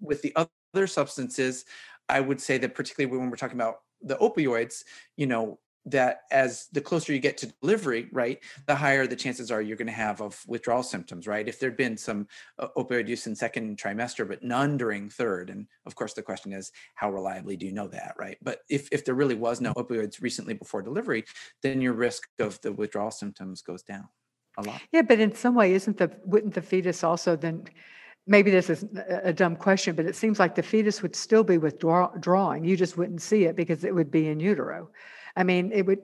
[0.00, 0.36] with the
[0.74, 1.64] other substances,
[2.08, 4.84] I would say that particularly when we're talking about the opioids,
[5.16, 9.50] you know, that as the closer you get to delivery, right, the higher the chances
[9.50, 11.46] are you're going to have of withdrawal symptoms, right?
[11.46, 12.26] If there'd been some
[12.58, 16.52] uh, opioid use in second trimester, but none during third, and of course the question
[16.52, 18.38] is, how reliably do you know that, right?
[18.42, 21.24] But if if there really was no opioids recently before delivery,
[21.62, 24.08] then your risk of the withdrawal symptoms goes down
[24.56, 24.80] a lot.
[24.92, 27.64] Yeah, but in some way, isn't the wouldn't the fetus also then?
[28.26, 31.44] Maybe this is a a dumb question, but it seems like the fetus would still
[31.44, 32.64] be withdrawing.
[32.64, 34.90] You just wouldn't see it because it would be in utero.
[35.36, 36.00] I mean, it would.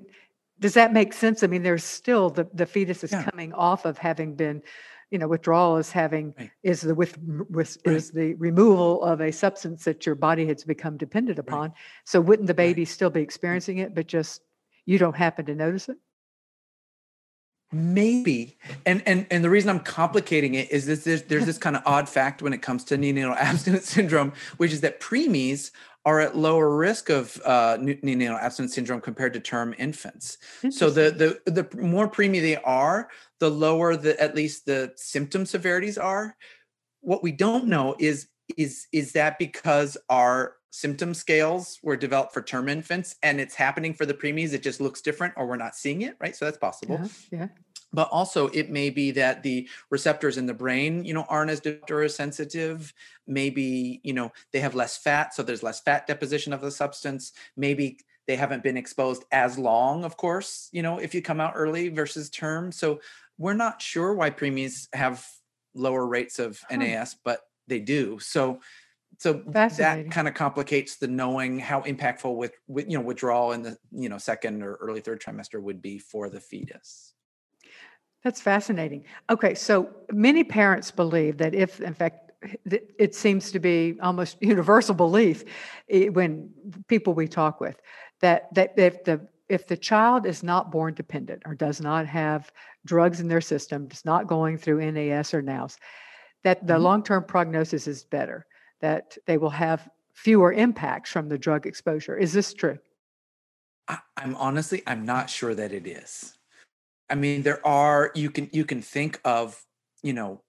[0.58, 1.42] Does that make sense?
[1.42, 3.24] I mean, there's still the the fetus is Yeah.
[3.24, 4.62] coming off of having been,
[5.10, 6.50] you know, withdrawal is having Right.
[6.62, 7.16] is the with,
[7.48, 7.96] with Right.
[7.96, 11.72] is the removal of a substance that your body has become dependent upon.
[12.04, 12.68] So wouldn't the Right.
[12.74, 13.24] baby still be mm.
[13.24, 14.42] experiencing it, but just
[14.84, 15.96] you don't happen to notice it?
[17.72, 21.76] Maybe, and and and the reason I'm complicating it is this: there's, there's this kind
[21.76, 25.70] of odd fact when it comes to neonatal abstinence syndrome, which is that preemies
[26.10, 30.38] are at lower risk of uh, neonatal abstinence syndrome compared to term infants.
[30.70, 35.46] So the the the more preemie they are, the lower the at least the symptom
[35.46, 36.36] severities are.
[37.00, 42.42] What we don't know is is is that because our symptom scales were developed for
[42.42, 45.76] term infants and it's happening for the preemies, it just looks different, or we're not
[45.76, 46.34] seeing it, right?
[46.34, 47.48] So that's possible yeah, yeah.
[47.92, 51.62] But also it may be that the receptors in the brain you know aren't as
[51.90, 52.92] or as sensitive
[53.26, 57.32] maybe you know they have less fat so there's less fat deposition of the substance.
[57.56, 61.54] Maybe they haven't been exposed as long of course you know if you come out
[61.56, 62.72] early versus term.
[62.72, 63.00] So
[63.38, 65.26] we're not sure why preemies have
[65.74, 66.76] lower rates of Huh.
[66.78, 68.18] nas but they do.
[68.18, 68.60] So
[69.18, 69.42] so
[69.78, 73.76] that kind of complicates the knowing how impactful with, with you know withdrawal in the
[73.92, 77.14] you know second or early third trimester would be for the fetus
[78.22, 79.04] That's fascinating.
[79.30, 82.32] Okay, so many parents believe that if, in fact,
[82.64, 85.44] it seems to be almost universal belief
[85.88, 86.50] eh, when
[86.88, 87.80] people we talk with
[88.20, 92.52] that that if the if the child is not born dependent or does not have
[92.86, 95.76] drugs in their system, is not going through NAS or NOWS,
[96.44, 96.82] that the Mhm.
[96.82, 98.46] long-term prognosis is better,
[98.80, 102.16] that they will have fewer impacts from the drug exposure.
[102.16, 102.78] Is this true?
[103.88, 106.38] I, I'm honestly, I'm not sure that it is.
[107.10, 109.60] I mean, there are you can you can think of
[110.02, 110.42] you know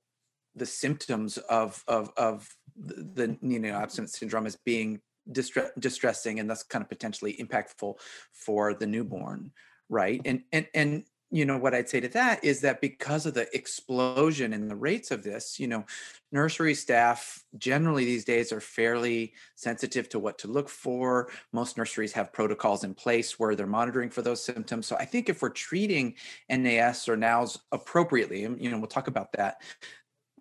[0.56, 2.48] the symptoms of of of
[2.78, 7.96] the, know abstinence syndrome as being distre- distressing and thus kind of potentially impactful
[8.34, 9.52] for the newborn,
[9.90, 10.22] right?
[10.26, 13.48] And and and you know what I'd say to that is that because of the
[13.56, 15.86] explosion in the rates of this, you know,
[16.34, 21.30] nursery staff generally these days are fairly sensitive to what to look for.
[21.54, 24.86] Most nurseries have protocols in place where they're monitoring for those symptoms.
[24.88, 26.16] So I think if we're treating
[26.50, 29.62] NAS or NOWS appropriately, and you know, we'll talk about that,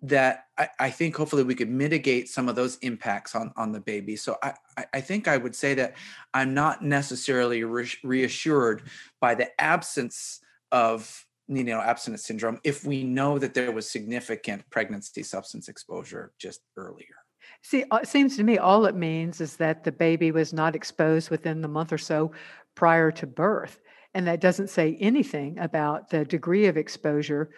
[0.03, 3.79] that I, I, think hopefully we could mitigate some of those impacts on, on the
[3.79, 4.15] baby.
[4.15, 4.53] So I,
[4.95, 5.95] I think I would say that
[6.33, 8.81] I'm not necessarily re- reassured
[9.19, 15.23] by the absence of neonatal abstinence syndrome if we know that there was significant pregnancy
[15.23, 17.15] substance exposure just earlier.
[17.63, 20.75] See, uh, it seems to me all it means is that the baby was not
[20.75, 22.31] exposed within the month or so
[22.75, 23.79] prior to birth.
[24.13, 27.51] And that doesn't say anything about the degree of exposure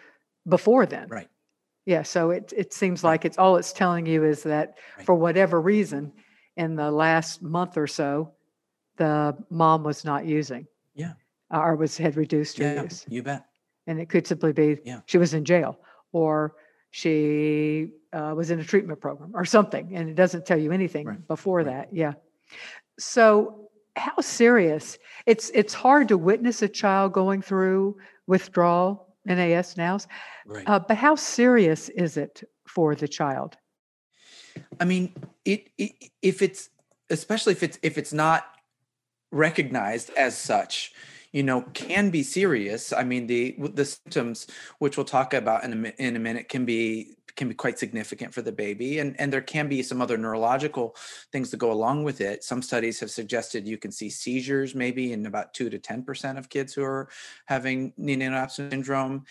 [0.48, 1.08] before then.
[1.08, 1.28] Right.
[1.86, 5.06] Yeah, so it it seems like it's all it's telling you is that Right.
[5.06, 6.12] for whatever reason,
[6.56, 8.32] in the last month or so,
[8.96, 11.14] the mom was not using Yeah.
[11.50, 12.82] Or was had reduced her Yeah.
[12.82, 13.04] use.
[13.08, 13.46] You bet.
[13.86, 15.00] And it could simply be Yeah.
[15.06, 15.78] she was in jail
[16.12, 16.54] or
[16.90, 19.94] she uh, was in a treatment program or something.
[19.96, 21.66] And it doesn't tell you anything Right, before right.
[21.66, 21.88] that.
[21.92, 22.14] Yeah.
[22.98, 24.98] So how serious?
[25.26, 30.06] It's it's hard to witness a child going through withdrawal NAS nows,
[30.46, 30.68] Right.
[30.68, 33.56] uh, but how serious is it for the child?
[34.78, 35.12] I mean,
[35.44, 35.92] it, it
[36.22, 36.70] if it's
[37.10, 38.46] especially if it's if it's not
[39.32, 40.92] recognized as such,
[41.34, 42.92] you know, can be serious.
[42.92, 44.46] I mean, the the symptoms,
[44.78, 48.32] which we'll talk about in a in a minute, can be can be quite significant
[48.32, 50.94] for the baby, and and there can be some other neurological
[51.32, 52.44] things that go along with it.
[52.44, 56.38] Some studies have suggested you can see seizures maybe in about two to ten percent
[56.38, 57.08] of kids who are
[57.46, 59.24] having neonatal abstinence syndrome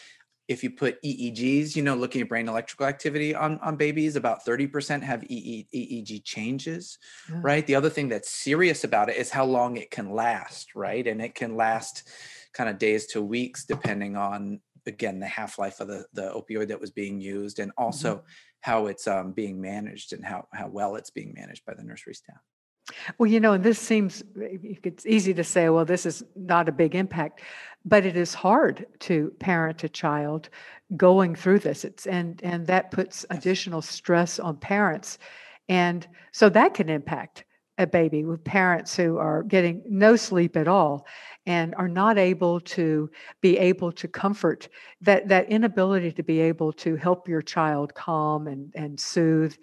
[0.54, 4.46] if you put EEGs, you know, looking at brain electrical activity on, on babies, about
[4.46, 7.00] 30% have EE, EEG changes,
[7.30, 7.40] Yeah.
[7.42, 7.66] right?
[7.68, 11.06] The other thing that's serious about it is how long it can last, right?
[11.06, 12.08] And it can last
[12.54, 16.68] kind of days to weeks, depending on, again, the half life of the, the opioid
[16.68, 18.24] that was being used and also
[18.62, 22.14] how it's um, being managed and how, how well it's being managed by the nursery
[22.14, 22.38] staff.
[23.18, 26.72] Well, you know, and this seems it's easy to say, well, this is not a
[26.72, 27.42] big impact,
[27.86, 30.50] but it is hard to parent a child
[30.98, 31.86] going through this.
[31.86, 35.18] It's and and that puts additional stress on parents.
[35.70, 37.46] And so that can impact
[37.78, 41.08] a baby with parents who are getting no sleep at all
[41.48, 43.10] and are not able to
[43.42, 44.70] be able to comfort
[45.02, 49.56] that that inability to be able to help your child calm and and soothe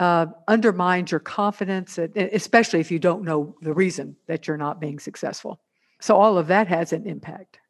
[0.00, 4.98] uh, undermines your confidence, especially if you don't know the reason that you're not being
[4.98, 5.62] successful.
[6.00, 7.60] So all of that has an impact.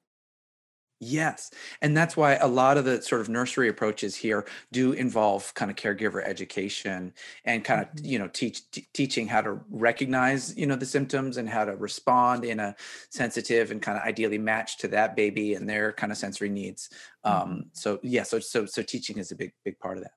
[1.02, 1.50] Yes.
[1.80, 5.70] And that's why a lot of the sort of nursery approaches here do involve kind
[5.70, 7.14] of caregiver education
[7.46, 8.02] and kind of, Mhm.
[8.02, 11.74] you know, teach t- teaching how to recognize, you know, the symptoms and how to
[11.74, 12.76] respond in a
[13.10, 16.90] sensitive and kind of ideally matched to that baby and their kind of sensory needs.
[17.26, 17.54] Mhm.
[17.54, 20.12] Um, so yeah, so so so teaching is a big big part of that.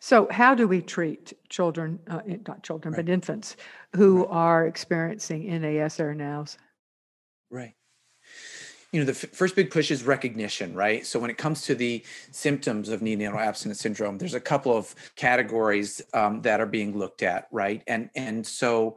[0.00, 3.04] So how do we treat children, uh, not children, Right.
[3.04, 3.56] but infants
[3.96, 4.28] who Right.
[4.30, 6.58] are experiencing NAS or NOWs?
[7.50, 7.74] Right.
[8.92, 11.04] You know, the f- first big push is recognition, right?
[11.06, 14.94] So when it comes to the symptoms of neonatal abstinence syndrome, there's a couple of
[15.14, 17.82] categories um, that are being looked at, right?
[17.86, 18.96] And and so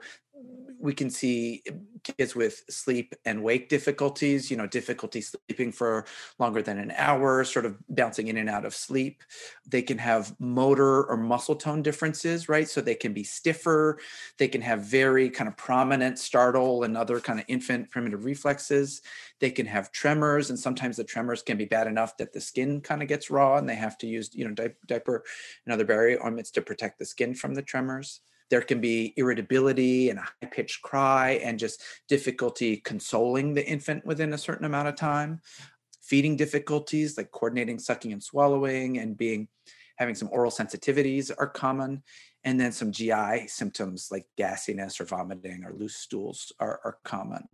[0.81, 1.63] we can see
[2.03, 6.05] kids with sleep and wake difficulties, you know, difficulty sleeping for
[6.39, 9.21] longer than an hour, sort of bouncing in and out of sleep.
[9.67, 12.67] They can have motor or muscle tone differences, right?
[12.67, 13.99] So they can be stiffer,
[14.37, 19.01] they can have very kind of prominent startle and other kind of infant primitive reflexes.
[19.39, 22.81] They can have tremors, and sometimes the tremors can be bad enough that the skin
[22.81, 25.23] kind of gets raw and they have to use, you know, di- diaper
[25.65, 28.21] and other barrier ointments to protect the skin from the tremors
[28.51, 34.05] there can be irritability and a high pitched cry and just difficulty consoling the infant
[34.05, 35.39] within a certain amount of time.
[36.01, 39.47] Feeding difficulties like coordinating sucking and swallowing and being
[39.95, 42.03] having some oral sensitivities are common.
[42.43, 47.47] And then some gi symptoms like gassiness or vomiting or loose stools are, are common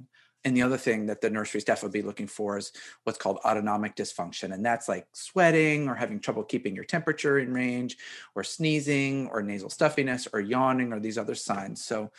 [0.44, 2.72] and the other thing that the nursery staff would be looking for is
[3.04, 7.54] what's called autonomic dysfunction and that's like sweating or having trouble keeping your temperature in
[7.54, 7.98] range
[8.36, 11.84] or sneezing or nasal stuffiness or yawning or these other signs.
[11.84, 12.12] So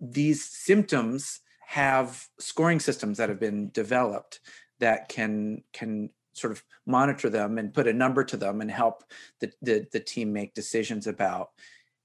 [0.00, 4.40] these symptoms have scoring systems that have been developed
[4.78, 9.02] that can can sort of monitor them and put a number to them and help
[9.40, 11.50] the, the, the team make decisions about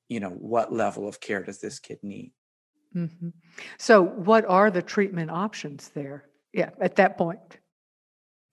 [0.08, 2.32] you know what level of care does this kid need
[2.94, 3.30] hmm
[3.78, 6.26] So what are the treatment options there?
[6.54, 7.40] Yeah, at that point.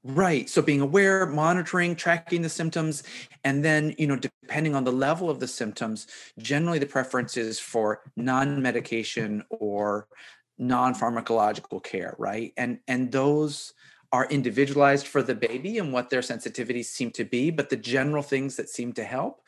[0.05, 0.49] Right.
[0.49, 3.03] So being aware, monitoring, tracking the symptoms,
[3.43, 6.07] and then, you know, depending on the level of the symptoms,
[6.39, 10.07] generally the preference is for non-medication or
[10.57, 12.53] non-pharmacological care, right?
[12.57, 13.75] And and those
[14.13, 18.23] are individualized for the baby and what their sensitivities seem to be, but the general
[18.23, 19.43] things that seem to help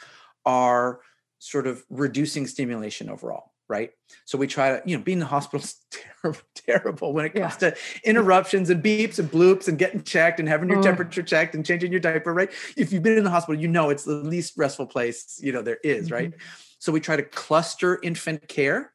[0.44, 1.00] are
[1.38, 3.90] sort of reducing stimulation overall, right?
[4.26, 5.76] So we try to, you know, being in the hospital is
[6.22, 7.70] terrible, terrible when it comes yeah.
[7.70, 10.82] to interruptions and beeps and bloops and getting checked and having your oh.
[10.82, 12.50] temperature checked and changing your diaper, right?
[12.76, 15.62] If you've been in the hospital, you know it's the least restful place, you know,
[15.62, 16.14] there is, mm-hmm.
[16.14, 16.32] right?
[16.80, 18.92] So we try to cluster infant care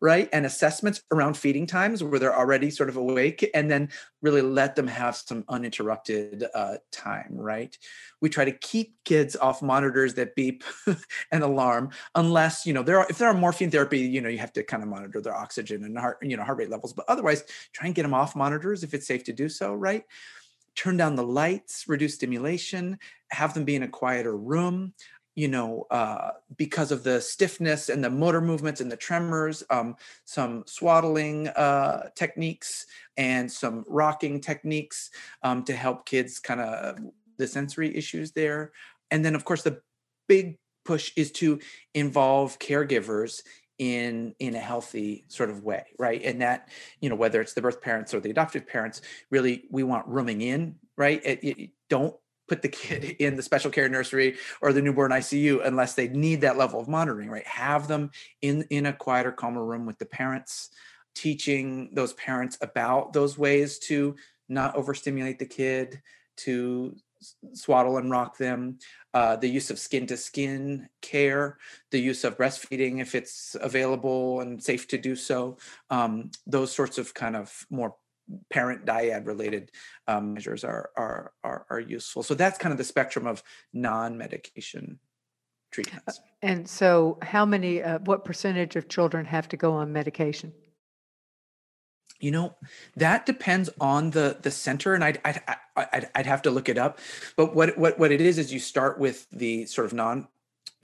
[0.00, 0.28] right?
[0.32, 3.88] And assessments around feeding times where they're already sort of awake, and then
[4.20, 7.76] really let them have some uninterrupted uh, time, right?
[8.20, 10.64] We try to keep kids off monitors that beep
[11.32, 14.38] and alarm, unless you know there are if there are morphine therapy, you know you
[14.38, 17.06] have to kind of monitor their oxygen and heart you know heart rate levels, but
[17.08, 20.04] otherwise try and get them off monitors if it's safe to do so, right?
[20.74, 22.98] Turn down the lights, reduce stimulation,
[23.30, 24.92] have them be in a quieter room
[25.36, 29.94] you know, uh, because of the stiffness and the motor movements and the tremors, um,
[30.24, 32.86] some swaddling uh, techniques
[33.18, 35.10] and some rocking techniques
[35.42, 36.98] um, to help kids kind of
[37.36, 38.72] the sensory issues there.
[39.10, 39.82] And then, of course, the
[40.26, 41.60] big push is to
[41.94, 43.42] involve caregivers
[43.78, 46.70] in in a healthy sort of way right and that
[47.02, 50.40] you know whether it's the birth parents or the adoptive parents really we want rooming
[50.40, 52.16] in right it, it, don't
[52.48, 56.40] put the kid in the special care nursery or the newborn ICU unless they need
[56.40, 57.46] that level of monitoring, right?
[57.46, 58.10] Have them
[58.42, 60.70] in in a quieter, calmer room with the parents,
[61.14, 64.16] teaching those parents about those ways to
[64.48, 66.00] not overstimulate the kid,
[66.36, 66.94] to
[67.54, 68.78] swaddle and rock them,
[69.14, 71.58] uh, the use of skin to skin care,
[71.90, 75.56] the use of breastfeeding if it's available and safe to do so,
[75.90, 77.96] um, those sorts of kind of more
[78.50, 79.70] parent dyad related
[80.06, 82.22] um, measures are, are, are are useful.
[82.22, 84.98] So that's kind of the spectrum of non-medication
[85.70, 86.20] treatments.
[86.42, 87.82] And so, how many?
[87.82, 90.52] Uh, what percentage of children have to go on medication?
[92.18, 92.56] You know,
[92.96, 95.40] that depends on the the center, and I'd I'd,
[95.76, 96.98] I'd, I'd have to look it up.
[97.36, 100.28] But what what what it is is you start with the sort of non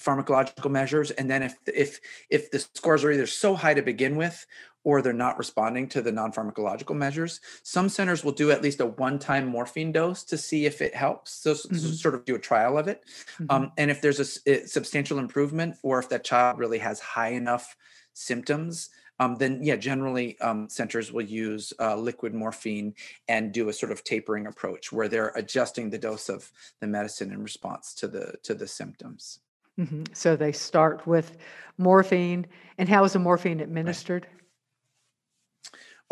[0.02, 4.16] pharmacological measures and then if if if the scores are either so high to begin
[4.16, 4.46] with
[4.84, 8.86] or they're not responding to the non-pharmacological measures some centers will do at least a
[8.86, 11.76] one-time morphine dose to see if it helps so mm-hmm.
[11.76, 13.04] sort of do a trial of it
[13.34, 13.46] mm-hmm.
[13.50, 17.30] um, and if there's a, a, substantial improvement or if that child really has high
[17.30, 17.76] enough
[18.12, 22.94] symptoms um, then yeah generally um, centers will use uh, liquid morphine
[23.28, 27.32] and do a sort of tapering approach where they're adjusting the dose of the medicine
[27.32, 29.40] in response to the to the symptoms
[29.76, 31.36] hmm So they start with
[31.78, 32.46] morphine.
[32.78, 34.26] And how is the morphine administered?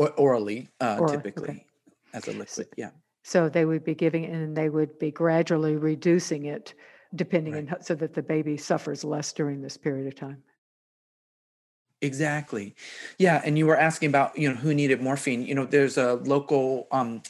[0.00, 1.16] Or orally, uh, okay.
[1.16, 1.66] typically
[2.14, 2.68] as a liquid.
[2.76, 2.90] Yeah.
[3.22, 6.72] So they would be giving it and they would be gradually reducing it
[7.14, 7.72] depending Right.
[7.74, 10.42] on so that the baby suffers less during this period of time.
[12.00, 12.74] Exactly.
[13.18, 13.42] Yeah.
[13.44, 15.42] And you were asking about, you know, who needed morphine.
[15.42, 17.22] You know, there's a local um,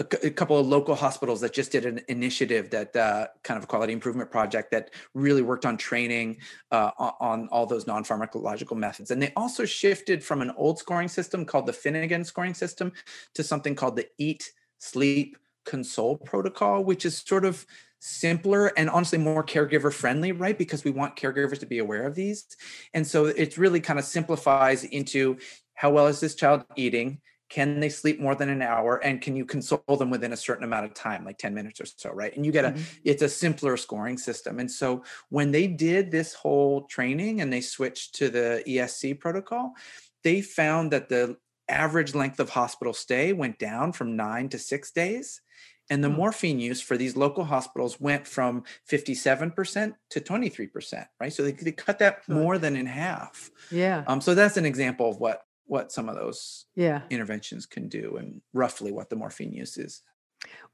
[0.00, 3.64] a, a, couple of local hospitals that just did an initiative that uh, kind of
[3.64, 6.38] a quality improvement project that really worked on training
[6.72, 9.10] uh, on, on, all those non-pharmacological methods.
[9.10, 12.92] And they also shifted from an old scoring system called the finnegan scoring system
[13.34, 15.36] to something called the eat sleep
[15.66, 17.66] console protocol which is sort of
[17.98, 20.56] simpler and honestly more caregiver friendly right?
[20.56, 22.46] Because we want caregivers to be aware of these.
[22.94, 25.36] And so it really kind of simplifies into
[25.74, 27.20] how well is this child eating
[27.50, 28.96] can they sleep more than an hour?
[28.98, 31.84] And can you console them within a certain amount of time like 10 minutes or
[31.84, 32.34] so right?
[32.34, 32.82] And you get a mm-hmm.
[33.04, 34.60] it's a simpler scoring system.
[34.60, 39.74] And so when they did this whole training and they switched to the esc protocol
[40.22, 41.36] they found that the
[41.68, 45.40] average length of hospital stay went down from nine to six days.
[45.88, 46.18] And the mm-hmm.
[46.18, 51.32] morphine use for these local hospitals went from 57% to 23% right?
[51.32, 53.50] So they, they cut that more than in half.
[53.72, 54.04] Yeah.
[54.06, 57.02] Um, so that's an example of what what some of those yeah.
[57.10, 60.02] interventions can do and roughly what the morphine use is.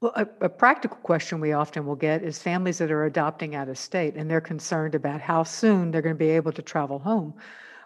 [0.01, 3.69] Well, a, a, practical question we often will get is families that are adopting out
[3.69, 6.97] of state and they're concerned about how soon they're going to be able to travel
[6.97, 7.35] home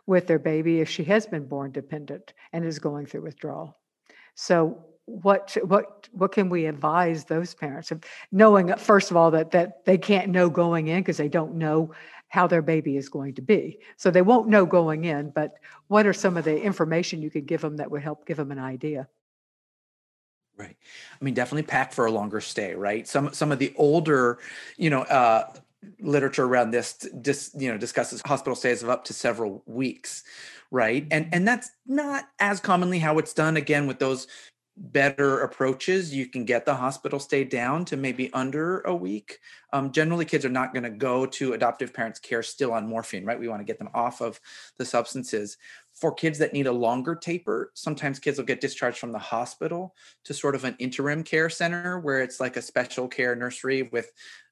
[0.06, 3.78] with their baby if she has been born dependent and is going through withdrawal.
[4.36, 8.02] So, what what what can we advise those parents of
[8.32, 11.92] knowing first of all that that they can't know going in because they don't know
[12.32, 13.78] how their baby is going to be.
[13.98, 15.56] So they won't know going in, but
[15.90, 18.54] what are some of the information you could give them that would help give them
[18.54, 19.10] an idea?
[20.56, 20.78] Right.
[21.20, 23.06] I mean, definitely pack for a longer stay, right?
[23.06, 24.40] Some some of the older,
[24.78, 25.52] you know, uh,
[26.00, 30.24] literature around this just you know discusses hospital stays of up to several weeks
[30.70, 34.28] right and and that's not as commonly how it's done again with those
[34.78, 39.40] better approaches, you can get the hospital stay down to maybe under a week.
[39.74, 43.26] Um, generally, kids are not going to go to adoptive parents' care still on morphine,
[43.26, 43.40] right?
[43.40, 44.40] We want to get them off of
[44.78, 45.58] the substances.
[45.94, 49.94] For kids that need a longer taper, sometimes kids will get discharged from the hospital
[50.24, 54.12] to sort of an interim care center where it's like a special care nursery with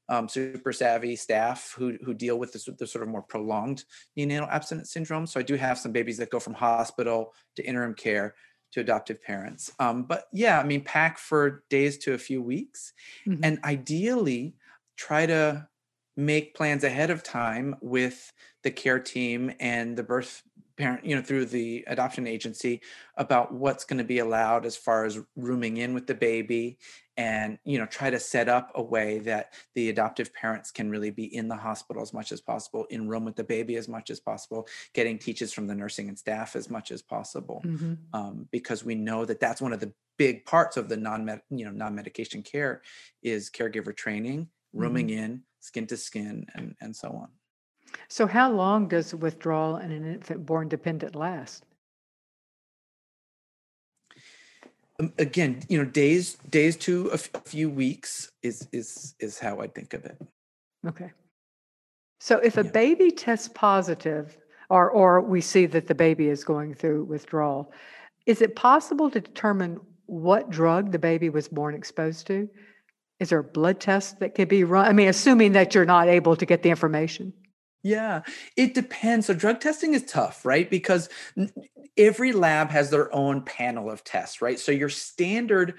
[0.10, 3.86] um, super savvy staff who who deal with this the sort of more prolonged
[4.18, 5.28] neonatal abstinence syndrome.
[5.28, 8.34] So I do have some babies that go from hospital to interim care
[8.72, 9.72] to adoptive parents.
[9.80, 12.94] Um, but yeah, I mean, pack for days to a few weeks,
[13.28, 13.44] mm-hmm.
[13.44, 14.56] and ideally
[14.96, 15.68] try to
[16.18, 20.44] make plans ahead of time with the care team and the birth
[20.80, 22.82] parent, you know, through the adoption agency
[23.18, 26.80] about what's going to be allowed as far as rooming in with the baby
[27.18, 31.12] and, you know, try to set up a way that the adoptive parents can really
[31.12, 34.10] be in the hospital as much as possible, in room with the baby as much
[34.10, 37.96] as possible, getting teachers from the nursing and staff as much as possible, mm-hmm.
[38.14, 41.66] um, because we know that that's one of the big parts of the non you
[41.66, 42.82] know non-medication care
[43.22, 45.24] is caregiver training, rooming mm-hmm.
[45.24, 47.28] in, skin to skin, and and so on.
[48.08, 51.66] So, how long does withdrawal in an infant born dependent last?
[55.00, 59.60] Um, again, you know, days days to a, f- few weeks is is is how
[59.60, 60.18] I think of it.
[60.88, 61.12] Okay.
[62.20, 62.72] So, if a yeah.
[62.72, 64.38] baby tests positive,
[64.70, 67.72] or or we see that the baby is going through withdrawal,
[68.26, 72.50] is it possible to determine what drug the baby was born exposed to?
[73.20, 74.86] Is there a blood test that could be run?
[74.86, 77.34] I mean, assuming that you're not able to get the information.
[77.84, 78.22] Yeah,
[78.58, 79.28] it depends.
[79.28, 80.70] So drug testing is tough, right?
[80.70, 81.08] Because
[81.98, 84.60] every lab has their own panel of tests, right?
[84.60, 85.76] So your standard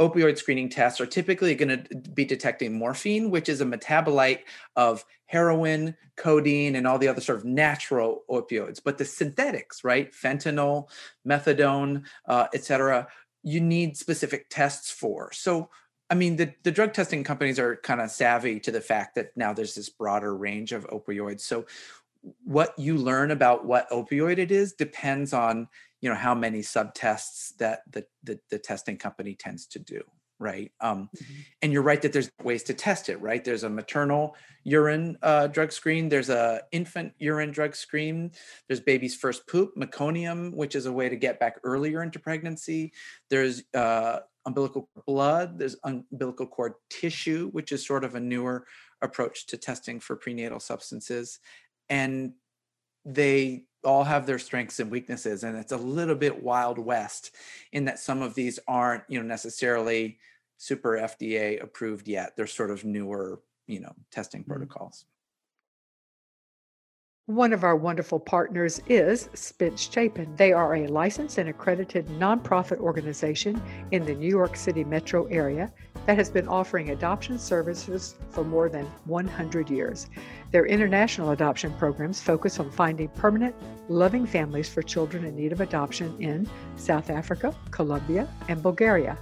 [0.00, 4.40] opioid screening tests are typically going to be detecting morphine, which is a metabolite
[4.74, 8.80] of heroin, codeine, and all the other sort of natural opioids.
[8.84, 10.12] But the synthetics, right?
[10.12, 10.88] Fentanyl,
[11.26, 13.06] methadone, uh, et cetera,
[13.44, 15.30] you need specific tests for.
[15.32, 15.70] So
[16.14, 19.36] I mean, the, the drug testing companies are kind of savvy to the fact that
[19.36, 21.40] now there's this broader range of opioids.
[21.40, 21.66] So
[22.44, 25.66] what you learn about what opioid it is depends on,
[26.00, 30.02] you know, how many subtests that the, the, the testing company tends to do.
[30.38, 30.70] Right.
[30.80, 31.32] Um, mm-hmm.
[31.62, 33.44] And you're right that there's ways to test it, right?
[33.44, 36.08] There's a maternal urine uh, drug screen.
[36.08, 38.30] There's a infant urine drug screen.
[38.68, 42.92] There's baby's first poop, meconium, which is a way to get back earlier into pregnancy.
[43.30, 48.66] There's uh, umbilical blood, there's umbilical cord tissue, which is sort of a newer
[49.02, 51.40] approach to testing for prenatal substances.
[51.88, 52.32] And
[53.04, 55.44] they all have their strengths and weaknesses.
[55.44, 57.32] And it's a little bit wild west
[57.72, 60.18] in that some of these aren't, you know, necessarily
[60.56, 62.36] super FDA approved yet.
[62.36, 64.52] They're sort of newer, you know, testing mm-hmm.
[64.52, 65.04] protocols.
[67.26, 70.36] One of our wonderful partners is Spence Chapin.
[70.36, 73.62] They are a licensed and accredited nonprofit organization
[73.92, 75.72] in the New York City metro area
[76.04, 80.10] that has been offering adoption services for more than 100 years.
[80.50, 83.56] Their international adoption programs focus on finding permanent,
[83.88, 86.46] loving families for children in need of adoption in
[86.76, 89.18] South Africa, Colombia, and Bulgaria.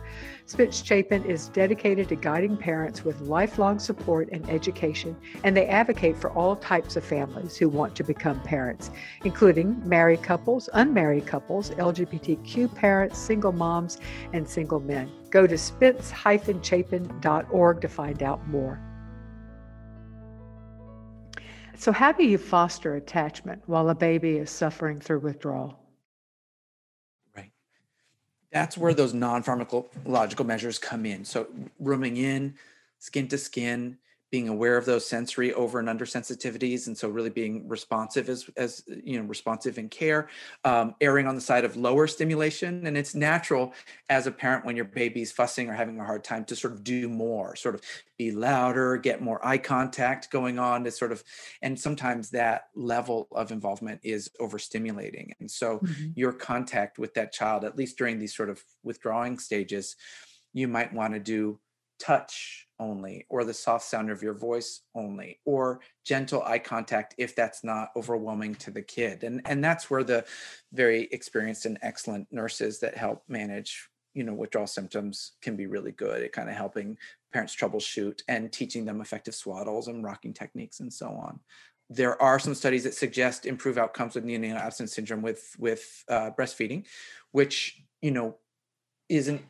[0.52, 6.14] Spence Chapin is dedicated to guiding parents with lifelong support and education, and they advocate
[6.14, 8.90] for all types of families who want to become parents,
[9.24, 13.98] including married couples, unmarried couples, LGBTQ parents, single moms,
[14.34, 15.10] and single men.
[15.30, 18.78] Go to spence-chapin.org to find out more.
[21.78, 25.81] So, how do you foster attachment while a baby is suffering through withdrawal?
[28.52, 31.24] That's where those non-pharmacological measures come in.
[31.24, 31.46] So
[31.80, 32.54] rooming in,
[32.98, 33.98] skin to skin,
[34.32, 38.48] being aware of those sensory over and under sensitivities and so really being responsive as
[38.56, 40.28] as you know responsive in care
[40.64, 43.74] um, erring on the side of lower stimulation and it's natural
[44.08, 46.82] as a parent when your baby's fussing or having a hard time to sort of
[46.82, 47.82] do more sort of
[48.16, 51.22] be louder get more eye contact going on to sort of
[51.60, 56.06] and sometimes that level of involvement is overstimulating and so mm-hmm.
[56.16, 59.94] your contact with that child at least during these sort of withdrawing stages
[60.54, 61.60] you might want to do
[61.98, 67.36] touch only or the soft sound of your voice only or gentle eye contact if
[67.36, 70.24] that's not overwhelming to the kid and and that's where the
[70.72, 75.92] very experienced and excellent nurses that help manage you know withdrawal symptoms can be really
[75.92, 76.98] good at kind of helping
[77.32, 81.40] parents troubleshoot and teaching them effective swaddles and rocking techniques and so on.
[81.88, 86.30] There are some studies that suggest improved outcomes with neonatal abstinence syndrome with with uh,
[86.38, 86.86] breastfeeding
[87.32, 88.36] which you know
[89.08, 89.42] isn't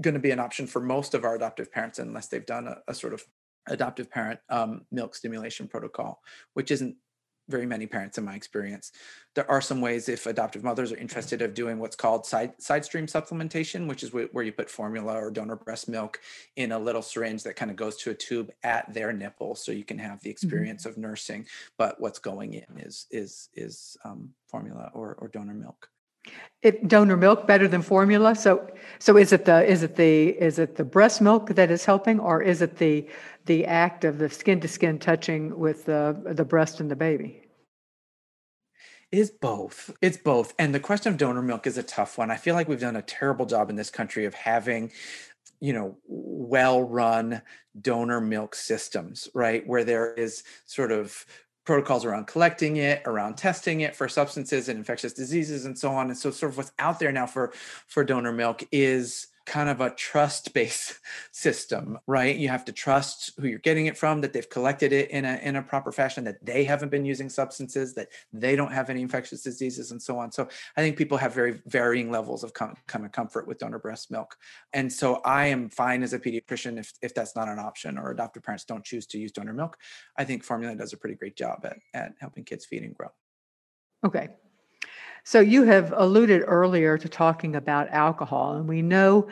[0.00, 2.76] going to be an option for most of our adoptive parents unless they've done a,
[2.88, 3.24] a sort of
[3.68, 6.20] adoptive parent um, milk stimulation protocol,
[6.54, 6.96] which isn't
[7.48, 8.92] very many parents in my experience.
[9.34, 12.84] There are some ways if adoptive mothers are interested of doing what's called side side
[12.84, 16.20] stream supplementation, which is where you put formula or donor breast milk
[16.56, 19.72] in a little syringe that kind of goes to a tube at their nipple, so
[19.72, 20.30] you can have the mm-hmm.
[20.30, 20.90] experience mm-hmm.
[20.90, 25.88] of nursing, but what's going in is is is um, formula or or donor milk.
[26.62, 28.34] It, donor milk better than formula.
[28.34, 31.86] So, so is it the is it the is it the breast milk that is
[31.86, 33.08] helping, or is it the
[33.46, 37.42] the act of the skin to skin touching with the the breast and the baby?
[39.10, 39.90] Is both.
[40.02, 40.54] It's both.
[40.58, 42.30] And the question of donor milk is a tough one.
[42.30, 44.92] I feel like we've done a terrible job in this country of having
[45.60, 47.42] you know well run
[47.80, 51.24] donor milk systems right where there is sort of
[51.64, 56.08] protocols around collecting it around testing it for substances and infectious diseases and so on.
[56.08, 57.52] And so sort of what's out there now for
[57.86, 61.00] for donor milk is kind of a trust based
[61.32, 62.36] system, right?
[62.36, 65.38] You have to trust who you're getting it from, that they've collected it in a
[65.42, 69.02] in a proper fashion, that they haven't been using substances, that they don't have any
[69.02, 70.30] infectious diseases, and so on.
[70.30, 73.80] So I think people have very varying levels of com- kind of comfort with donor
[73.80, 74.36] breast milk,
[74.72, 78.12] and so I am fine as a pediatrician if if that's not an option or
[78.12, 79.76] adoptive parents don't choose to use donor milk.
[80.16, 83.08] I think formula does a pretty great job at at helping kids feed and grow.
[84.06, 84.28] Okay,
[85.24, 89.28] so you have alluded earlier to talking about alcohol, and we know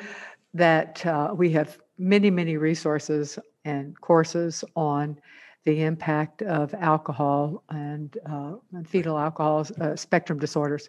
[0.55, 5.18] that uh, we have many, many resources and courses on
[5.64, 8.55] the impact of alcohol and, uh,
[8.86, 10.89] fetal alcohol uh, spectrum disorders.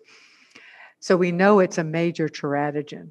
[0.99, 3.09] So we know it's a major teratogen.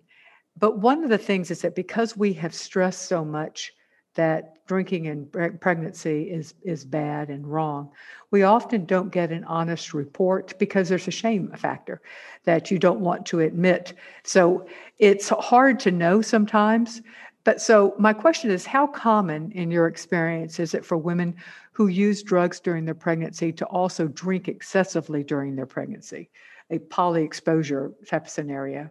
[0.56, 3.72] But one of the things is that because we have stressed so much
[4.18, 5.26] that drinking in
[5.60, 7.88] pregnancy is is bad and wrong.
[8.32, 12.02] We often don't get an honest report because there's a shame factor
[12.42, 13.94] that you don't want to admit.
[14.24, 14.66] So
[14.98, 17.00] it's hard to know sometimes.
[17.44, 21.36] But so my question is how common in your experience is it for women
[21.70, 26.28] who use drugs during their pregnancy to also drink excessively during their pregnancy?
[26.70, 28.90] A poly exposure type scenario.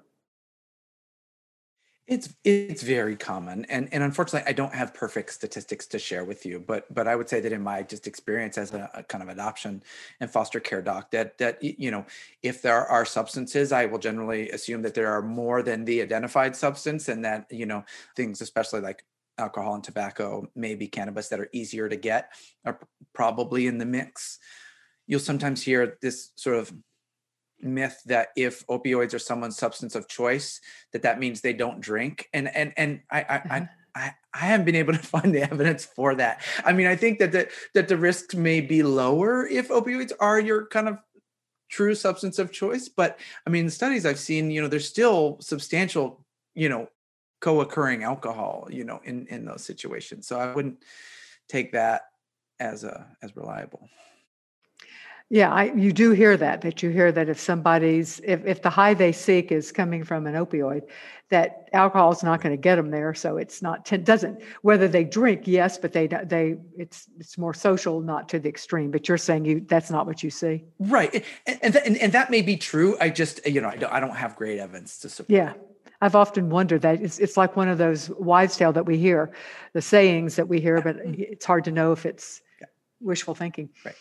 [2.08, 6.45] It's it's very common, and and unfortunately, I don't have perfect statistics to share with
[6.45, 6.58] you.
[6.66, 9.28] But but I would say that in my just experience as a, a, kind of
[9.28, 9.84] adoption
[10.22, 12.05] and foster care doc, that that you know,
[12.41, 16.55] if there are substances, I will generally assume that there are more than the identified
[16.55, 17.84] substance, and that you know
[18.16, 19.03] things, especially like
[19.38, 22.32] alcohol and tobacco, maybe cannabis, that are easier to get,
[22.64, 22.80] are
[23.14, 24.39] probably in the mix.
[25.08, 26.74] You'll sometimes hear this sort of
[27.62, 30.62] myth that if opioids are someone's substance of choice
[30.93, 33.51] that that means they don't drink and and and i i, mm-hmm.
[33.51, 36.43] I I, I haven't been able to find the evidence for that.
[36.64, 40.39] I mean, I think that the that the risks may be lower if opioids are
[40.39, 40.99] your kind of
[41.70, 42.89] true substance of choice.
[42.89, 46.89] But I mean, the studies I've seen, you know, there's still substantial, you know,
[47.41, 50.28] co-occurring alcohol, you know, in in those situations.
[50.28, 50.84] So I wouldn't
[51.49, 52.03] take that
[52.60, 53.89] as a as reliable.
[55.30, 58.69] Yeah, I, you do hear that, that you hear that if somebody's, if, if the
[58.69, 60.84] high they seek is coming from an opioid,
[61.30, 63.13] that alcohol is not going to get them there.
[63.13, 67.99] So it's not, doesn't, whether they drink, yes, but they, they, it's, it's more social,
[67.99, 70.63] not to the extreme, but you're saying you, that's not what you see.
[70.80, 71.25] Right.
[71.45, 72.95] And, and, and, and that may be true.
[73.01, 75.30] I just, you know, I don't, I don't have great evidence to support.
[75.30, 75.53] Yeah.
[75.99, 79.34] I've often wondered that it's, it's like one of those wives' tale that we hear,
[79.73, 82.67] the sayings that we hear, but it's hard to know if it's yeah.
[83.01, 83.69] wishful thinking.
[83.84, 83.95] Right.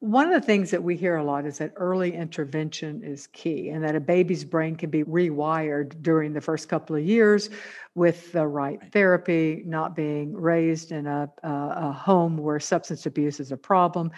[0.00, 3.70] One of the things that we hear a lot is that early intervention is key
[3.70, 7.50] and that a baby's brain can be rewired during the first couple of years
[7.96, 13.40] with the right therapy, not being raised in a, a, a home where substance abuse
[13.40, 14.12] is a problem,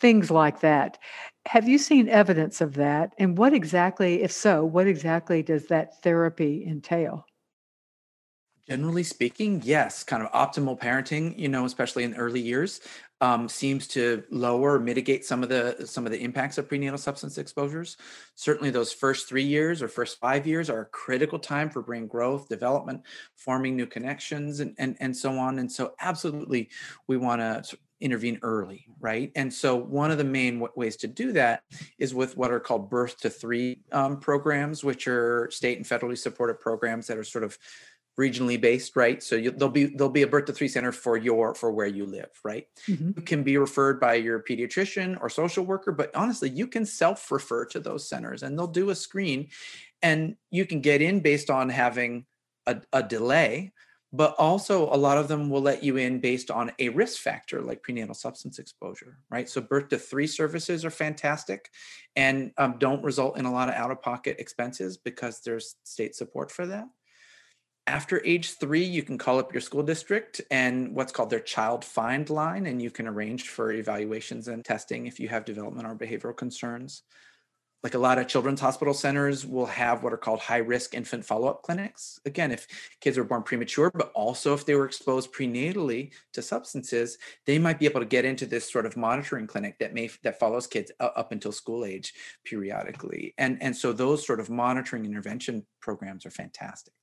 [0.00, 0.98] things like that.
[1.46, 3.14] Have you seen evidence of that?
[3.18, 7.24] And what exactly, if so, what exactly does that therapy entail?
[8.68, 12.80] Generally speaking, yes, kind of optimal parenting, you know, especially in early years,
[13.22, 16.98] um, seems to lower or mitigate some of the some of the impacts of prenatal
[16.98, 17.96] substance exposures.
[18.34, 22.08] Certainly, those first three years or first five years are a critical time for brain
[22.08, 23.02] growth, development,
[23.36, 25.60] forming new connections, and and and so on.
[25.60, 26.68] And so, absolutely,
[27.06, 29.30] we want to intervene early, right?
[29.36, 31.62] And so, one of the main w- ways to do that
[32.00, 36.18] is with what are called birth to three um, programs, which are state and federally
[36.18, 37.56] supported programs that are sort of
[38.18, 39.22] regionally based right?
[39.22, 41.86] So you, there'll be there'll be a birth to three center for your for where
[41.86, 42.66] you live right?
[42.88, 43.12] Mm-hmm.
[43.16, 47.30] you can be referred by your pediatrician or social worker but honestly you can self
[47.30, 49.48] refer to those centers and they'll do a screen
[50.02, 52.26] and you can get in based on having
[52.66, 53.72] a, a delay
[54.14, 57.62] but also a lot of them will let you in based on a risk factor
[57.62, 59.48] like prenatal substance exposure right?
[59.48, 61.70] So birth to three services are fantastic
[62.14, 66.14] and um, don't result in a lot of out of pocket expenses because there's state
[66.14, 66.86] support for that
[67.86, 71.84] after age three, you can call up your school district and what's called their child
[71.84, 75.96] find line, and you can arrange for evaluations and testing if you have developmental or
[75.96, 77.02] behavioral concerns.
[77.82, 81.24] like a lot of children's hospital centers will have what are called high risk infant
[81.24, 82.20] follow up clinics.
[82.24, 82.66] Again, if
[83.00, 87.80] kids are born premature, but also if they were exposed prenatally to substances, they might
[87.80, 90.92] be able to get into this sort of monitoring clinic that may that follows kids
[91.00, 92.14] up until school age
[92.44, 93.34] periodically.
[93.38, 96.94] And and so those sort of monitoring intervention programs are fantastic.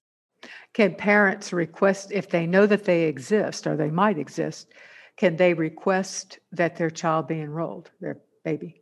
[0.73, 4.67] Can parents request if they know that they exist or they might exist?
[5.17, 8.81] Can they request that their child be enrolled, their baby?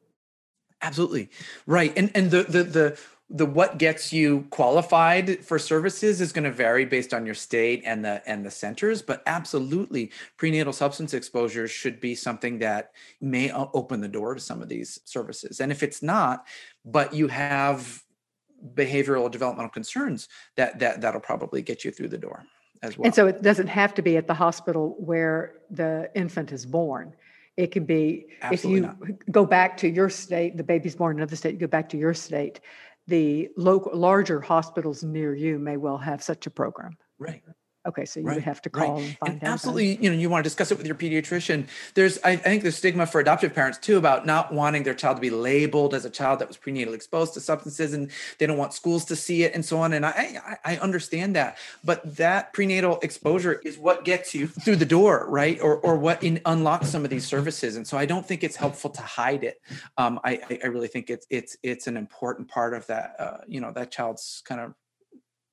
[0.81, 1.29] Absolutely.
[1.65, 1.91] Right.
[1.97, 2.99] And and the the the
[3.29, 7.81] the what gets you qualified for services is going to vary based on your state
[7.85, 13.51] and the and the centers but absolutely prenatal substance exposures should be something that may
[13.51, 16.47] open the door to some of these services and if it's not
[16.85, 18.01] but you have
[18.73, 22.43] behavioral developmental concerns that that that'll probably get you through the door
[22.81, 26.51] as well and so it doesn't have to be at the hospital where the infant
[26.51, 27.13] is born
[27.57, 29.31] it can be Absolutely if you not.
[29.31, 31.97] go back to your state, the baby's born in another state, you go back to
[31.97, 32.61] your state,
[33.07, 36.95] the local larger hospitals near you may well have such a program.
[37.17, 37.41] Right.
[37.87, 39.03] Okay, so you right, would have to call right.
[39.03, 39.43] and find and.
[39.43, 41.67] Absolutely, you know, you want to discuss it with your pediatrician.
[41.93, 45.17] There's, I, I, think, there's stigma for adoptive parents too about not wanting their child
[45.17, 48.57] to be labeled as a child that was prenatally exposed to substances, and they don't
[48.57, 49.93] want schools to see it, and so on.
[49.93, 54.75] And I, I, I understand that, but that prenatal exposure is what gets you through
[54.75, 55.57] the door, right?
[55.61, 57.77] Or, or what in, unlocks some of these services.
[57.77, 59.61] And so I don't think it's helpful to hide it.
[59.97, 63.61] Um, I, I really think it's, it's, it's an important part of that, uh, you
[63.61, 64.73] know, that child's kind of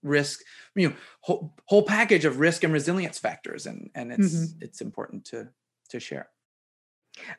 [0.05, 0.41] risk
[0.77, 4.59] you know whole, whole package of risk and resilience factors and and it's mm-hmm.
[4.61, 5.49] it's important to
[5.89, 6.29] to share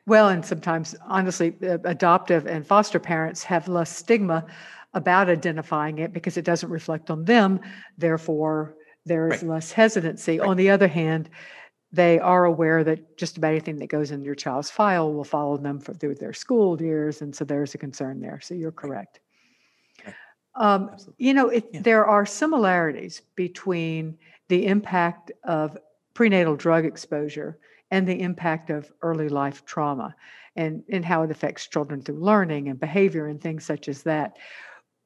[0.06, 1.54] well and sometimes honestly
[1.84, 4.44] adoptive and foster parents have less stigma
[4.94, 7.60] about identifying it because it doesn't reflect on them
[7.96, 9.52] therefore there is right.
[9.52, 10.48] less hesitancy right.
[10.48, 11.30] on the other hand
[11.92, 15.56] they are aware that just about anything that goes in your child's file will follow
[15.56, 19.20] them for, through their school years and so there's a concern there so you're correct
[20.56, 21.82] um, you know, it, yeah.
[21.82, 24.16] there are similarities between
[24.48, 25.76] the impact of
[26.14, 27.58] prenatal drug exposure
[27.90, 30.14] and the impact of early life trauma
[30.56, 34.36] and, and how it affects children through learning and behavior and things such as that.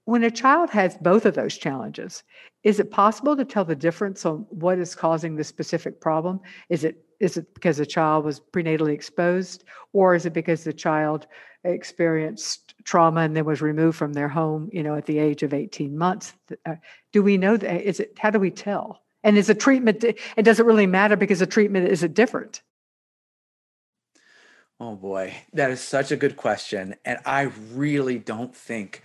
[0.05, 2.23] When a child has both of those challenges,
[2.63, 6.41] is it possible to tell the difference on what is causing the specific problem?
[6.69, 10.73] Is it is it because the child was prenatally exposed, or is it because the
[10.73, 11.27] child
[11.65, 15.55] experienced trauma and then was removed from their home, you know, at the age of
[15.55, 16.35] 18 months?
[16.67, 16.77] Uh,
[17.13, 17.83] do we know that?
[17.83, 19.03] Is it, how do we tell?
[19.23, 22.63] And is a treatment, it doesn't really matter because the treatment is it different?
[24.79, 26.95] Oh boy, that is such a good question.
[27.05, 29.03] And I really don't think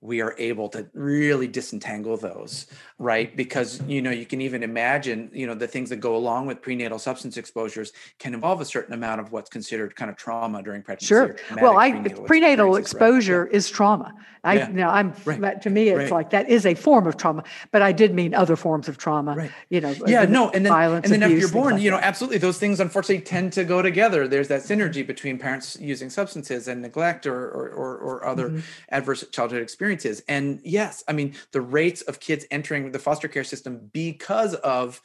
[0.00, 2.66] we are able to really disentangle those
[2.98, 6.46] right because you know you can even imagine you know the things that go along
[6.46, 10.62] with prenatal substance exposures can involve a certain amount of what's considered kind of trauma
[10.62, 13.54] during pregnancy sure well i prenatal, prenatal exposure right?
[13.54, 14.68] is trauma i yeah.
[14.68, 15.62] you know i'm right.
[15.62, 16.12] to me it's right.
[16.12, 19.34] like that is a form of trauma but i did mean other forms of trauma
[19.34, 19.50] right.
[19.70, 21.90] you know yeah no and then violence, and then abuse, after you're born like you
[21.90, 26.10] know absolutely those things unfortunately tend to go together there's that synergy between parents using
[26.10, 28.60] substances and neglect or or, or, or other mm-hmm.
[28.90, 30.24] adverse childhood experiences experiences.
[30.28, 35.00] And yes, I mean, the rates of kids entering the foster care system because of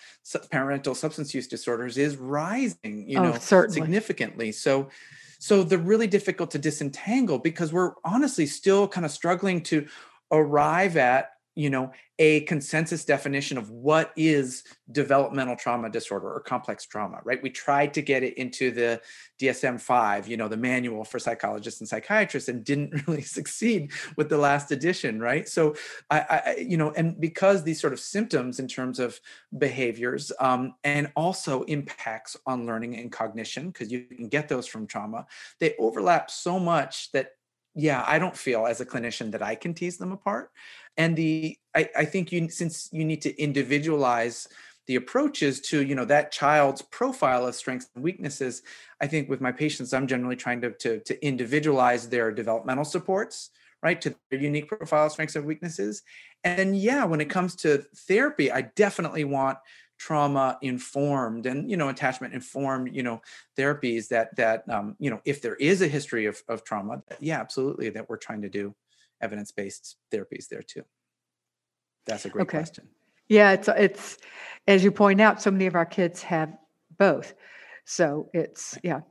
[0.52, 3.82] parental substance use disorders is rising, you oh, know, certainly.
[3.82, 4.52] significantly.
[4.52, 4.90] So,
[5.40, 9.88] so they're really difficult to disentangle because we're honestly still kind of struggling to
[10.32, 11.92] arrive at you know
[12.22, 17.42] a consensus definition of what is developmental trauma disorder or complex trauma right?
[17.42, 19.02] We tried to get it into the
[19.42, 24.38] dsm-5 you know the manual for psychologists and psychiatrists and didn't really succeed with the
[24.38, 25.50] last edition right?
[25.50, 25.74] So
[26.12, 29.20] i, I you know and because these sort of symptoms in terms of
[29.58, 34.86] behaviors um, and also impacts on learning and cognition because you can get those from
[34.86, 35.26] trauma
[35.60, 37.32] they overlap so much that
[37.76, 40.52] yeah i don't feel as a clinician that i can tease them apart
[40.98, 44.48] and the I, I think you since you need to individualize
[44.88, 48.62] the approaches to you know that child's profile of strengths and weaknesses
[49.02, 53.52] i think with my patients i'm generally trying to to, to individualize their developmental supports
[53.84, 56.04] right to their unique profile strengths and weaknesses
[56.44, 59.58] and yeah when it comes to therapy i definitely want
[60.02, 63.22] trauma informed and you know attachment informed you know
[63.56, 67.39] therapies that that um, you know if there is a history of, of trauma yeah
[67.39, 68.74] absolutely that we're trying to do
[69.22, 70.82] evidence-based therapies there too.
[72.08, 72.58] That's a great okay.
[72.58, 72.88] question.
[73.28, 74.18] Yeah it's it's
[74.68, 76.52] as you point out so many of our kids have
[76.97, 77.36] both.
[77.86, 79.02] So it's yeah.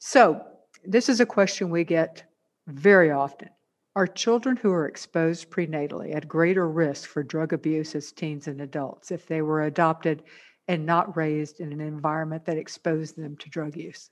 [0.00, 0.42] So
[0.84, 2.24] this is a question we get
[2.66, 3.50] very often
[3.96, 8.60] are children who are exposed prenatally at greater risk for drug abuse as teens and
[8.60, 10.22] adults if they were adopted
[10.66, 14.10] and not raised in an environment that exposed them to drug use?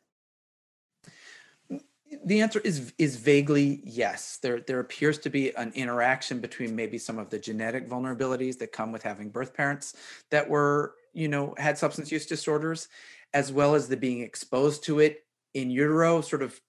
[2.27, 4.39] The answer is is vaguely yes.
[4.43, 8.71] There there appears to be an interaction between maybe some of the genetic vulnerabilities that
[8.71, 9.97] come with having birth parents
[10.31, 12.89] that were, you know, had substance use disorders,
[13.33, 15.25] as well as the being exposed to it
[15.55, 16.61] in utero, sort of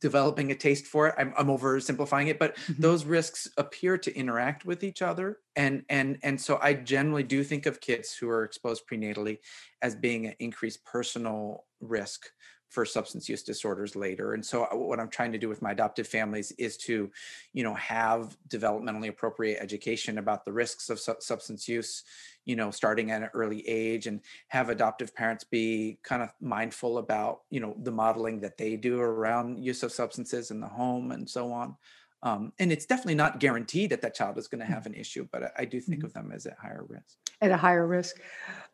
[0.00, 1.14] developing a taste for it.
[1.16, 2.82] I'm, I'm oversimplifying it, but mm-hmm.
[2.82, 5.38] those risks appear to interact with each other.
[5.56, 9.38] And and and so I generally do think of kids who are exposed prenatally
[9.80, 12.26] as being an increased personal risk
[12.72, 15.72] for substance use disorders later and so uh, what i'm trying to do with my
[15.72, 17.10] adoptive families is to
[17.52, 22.02] you know have developmentally appropriate education about the risks of su- substance use
[22.46, 26.96] you know starting at an early age and have adoptive parents be kind of mindful
[26.96, 31.12] about you know the modeling that they do around use of substances in the home
[31.12, 31.76] and so on
[32.24, 34.74] um, and it's definitely not guaranteed that that child is going to mm.
[34.74, 36.06] have an issue but i, I do think mm-hmm.
[36.06, 38.16] of them as at higher risk at a higher risk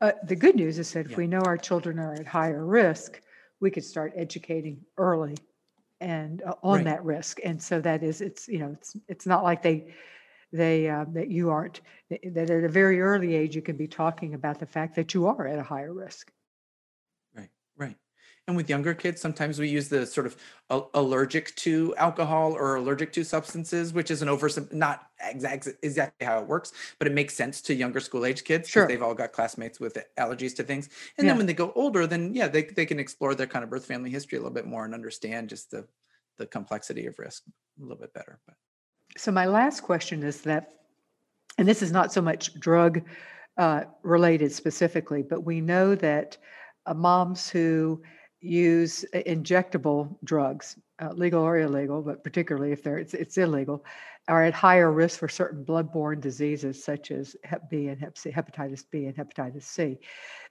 [0.01, 1.16] uh, the good news is that if yeah.
[1.16, 3.20] we know our children are at higher risk
[3.61, 5.36] we could start educating early
[6.00, 6.84] and uh, on right.
[6.84, 7.40] that risk.
[7.44, 9.92] And so that is it's you know it's it's not like they
[10.52, 11.80] they uh, that you aren't
[12.11, 15.26] that at a very early age you can be talking about the fact that you
[15.26, 16.32] are at a higher risk.
[17.34, 17.96] Right right
[18.49, 20.36] and with younger kids sometimes we use the sort of
[20.94, 26.40] allergic to alcohol or allergic to substances which is an over not exact, exactly how
[26.40, 29.32] it works but it makes sense to younger school age kids sure they've all got
[29.32, 31.30] classmates with allergies to things and yeah.
[31.30, 33.84] then when they go older then yeah they, they can explore their kind of birth
[33.84, 35.86] family history a little bit more and understand just the
[36.38, 37.44] the complexity of risk
[37.78, 38.57] a little bit better but
[39.16, 40.74] so, my last question is that,
[41.57, 43.03] and this is not so much drug
[43.57, 46.36] uh, related specifically, but we know that
[46.86, 48.01] uh, moms who
[48.41, 53.84] use injectable drugs, uh, legal or illegal, but particularly if they're it's, it's, illegal,
[54.28, 58.30] are at higher risk for certain bloodborne diseases such as Hep B and Hep C,
[58.30, 59.99] hepatitis B and hepatitis C.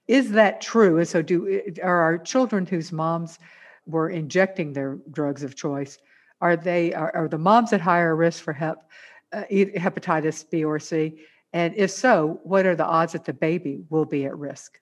[0.06, 0.98] Is that true?
[0.98, 3.38] And so, do are our children whose moms
[3.86, 5.98] were injecting their drugs of choice
[6.40, 8.88] are they are, are the moms at higher risk for hep,
[9.32, 11.20] uh, hepatitis B or C?
[11.52, 14.78] And if so, what are the odds that the baby will be at risk?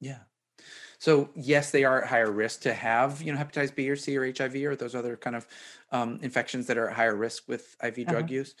[0.00, 0.18] Yeah.
[1.00, 4.16] So yes, they are at higher risk to have you know hepatitis B or C
[4.16, 5.46] or HIV or those other kind of
[5.90, 8.12] um, infections that are at higher risk with IV uh-huh.
[8.12, 8.54] drug use.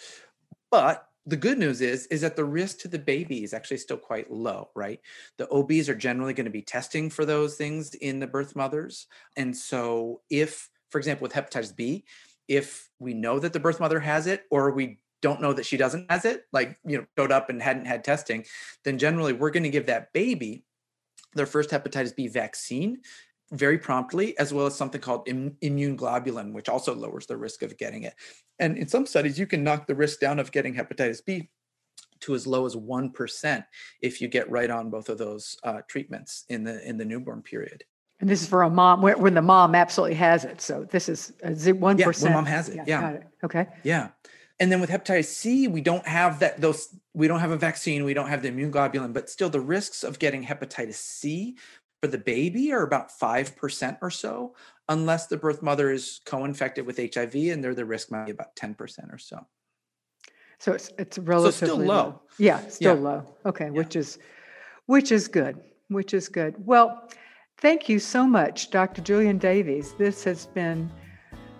[0.72, 3.98] But the good news is is that the risk to the baby is actually still
[3.98, 5.00] quite low right
[5.36, 9.06] the obs are generally going to be testing for those things in the birth mothers
[9.36, 12.04] and so if for example, with hepatitis B,
[12.48, 15.76] if we know that the birth mother has it or we don't know that she
[15.76, 18.44] doesn't has it, like you know, showed up and hadn't had testing,
[18.84, 20.64] then generally we're going to give that baby
[21.34, 23.00] their first hepatitis B vaccine
[23.52, 27.62] very promptly, as well as something called Im- immune globulin, which also lowers the risk
[27.62, 28.14] of getting it.
[28.58, 31.50] And in some studies, you can knock the risk down of getting hepatitis B
[32.20, 33.64] to as low as 1%
[34.02, 37.42] if you get right on both of those uh, treatments in the in the newborn
[37.42, 37.82] period.
[38.20, 40.60] And this is for a mom when the mom absolutely has it.
[40.60, 42.76] So this is one yeah, when mom has it.
[42.76, 42.84] Yeah.
[42.86, 43.10] yeah.
[43.12, 43.22] It.
[43.42, 43.66] Okay.
[43.82, 44.08] Yeah.
[44.60, 48.04] And then with hepatitis C, we don't have that those we don't have a vaccine,
[48.04, 51.56] we don't have the immune globulin, but still the risks of getting hepatitis C
[52.02, 54.54] for the baby are about 5% or so,
[54.88, 58.56] unless the birth mother is co-infected with HIV and there the risk might be about
[58.56, 59.46] 10% or so.
[60.58, 62.04] So it's it's relatively so still low.
[62.04, 62.22] low.
[62.38, 63.02] Yeah, still yeah.
[63.02, 63.26] low.
[63.46, 63.70] Okay, yeah.
[63.70, 64.18] which is
[64.86, 65.58] which is good.
[65.88, 66.54] Which is good.
[66.64, 67.08] Well,
[67.60, 69.02] Thank you so much, Dr.
[69.02, 69.92] Julian Davies.
[69.98, 70.90] This has been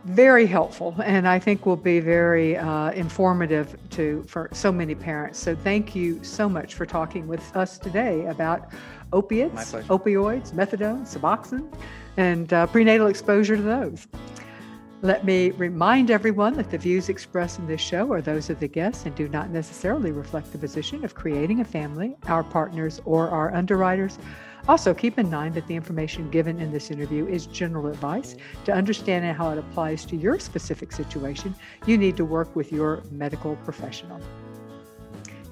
[0.04, 5.38] very helpful and I think will be very uh, informative to for so many parents.
[5.38, 8.70] So thank you so much for talking with us today about
[9.12, 11.72] opiates, opioids, methadone, Suboxone,
[12.16, 14.08] and uh, prenatal exposure to those.
[15.02, 18.68] Let me remind everyone that the views expressed in this show are those of the
[18.68, 23.30] guests and do not necessarily reflect the position of creating a family, our partners, or
[23.30, 24.18] our underwriters.
[24.68, 28.36] Also, keep in mind that the information given in this interview is general advice.
[28.66, 31.54] To understand how it applies to your specific situation,
[31.86, 34.20] you need to work with your medical professional.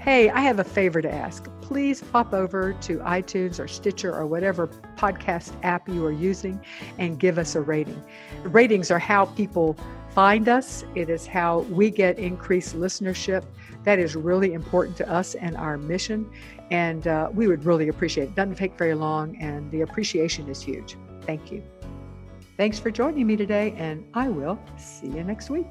[0.00, 1.48] Hey, I have a favor to ask.
[1.60, 6.60] Please pop over to iTunes or Stitcher or whatever podcast app you are using
[6.98, 8.00] and give us a rating.
[8.44, 9.76] Ratings are how people
[10.14, 13.44] find us, it is how we get increased listenership.
[13.84, 16.30] That is really important to us and our mission.
[16.70, 18.34] And uh, we would really appreciate it.
[18.34, 20.96] Doesn't take very long, and the appreciation is huge.
[21.22, 21.62] Thank you.
[22.56, 25.66] Thanks for joining me today, and I will see you next week.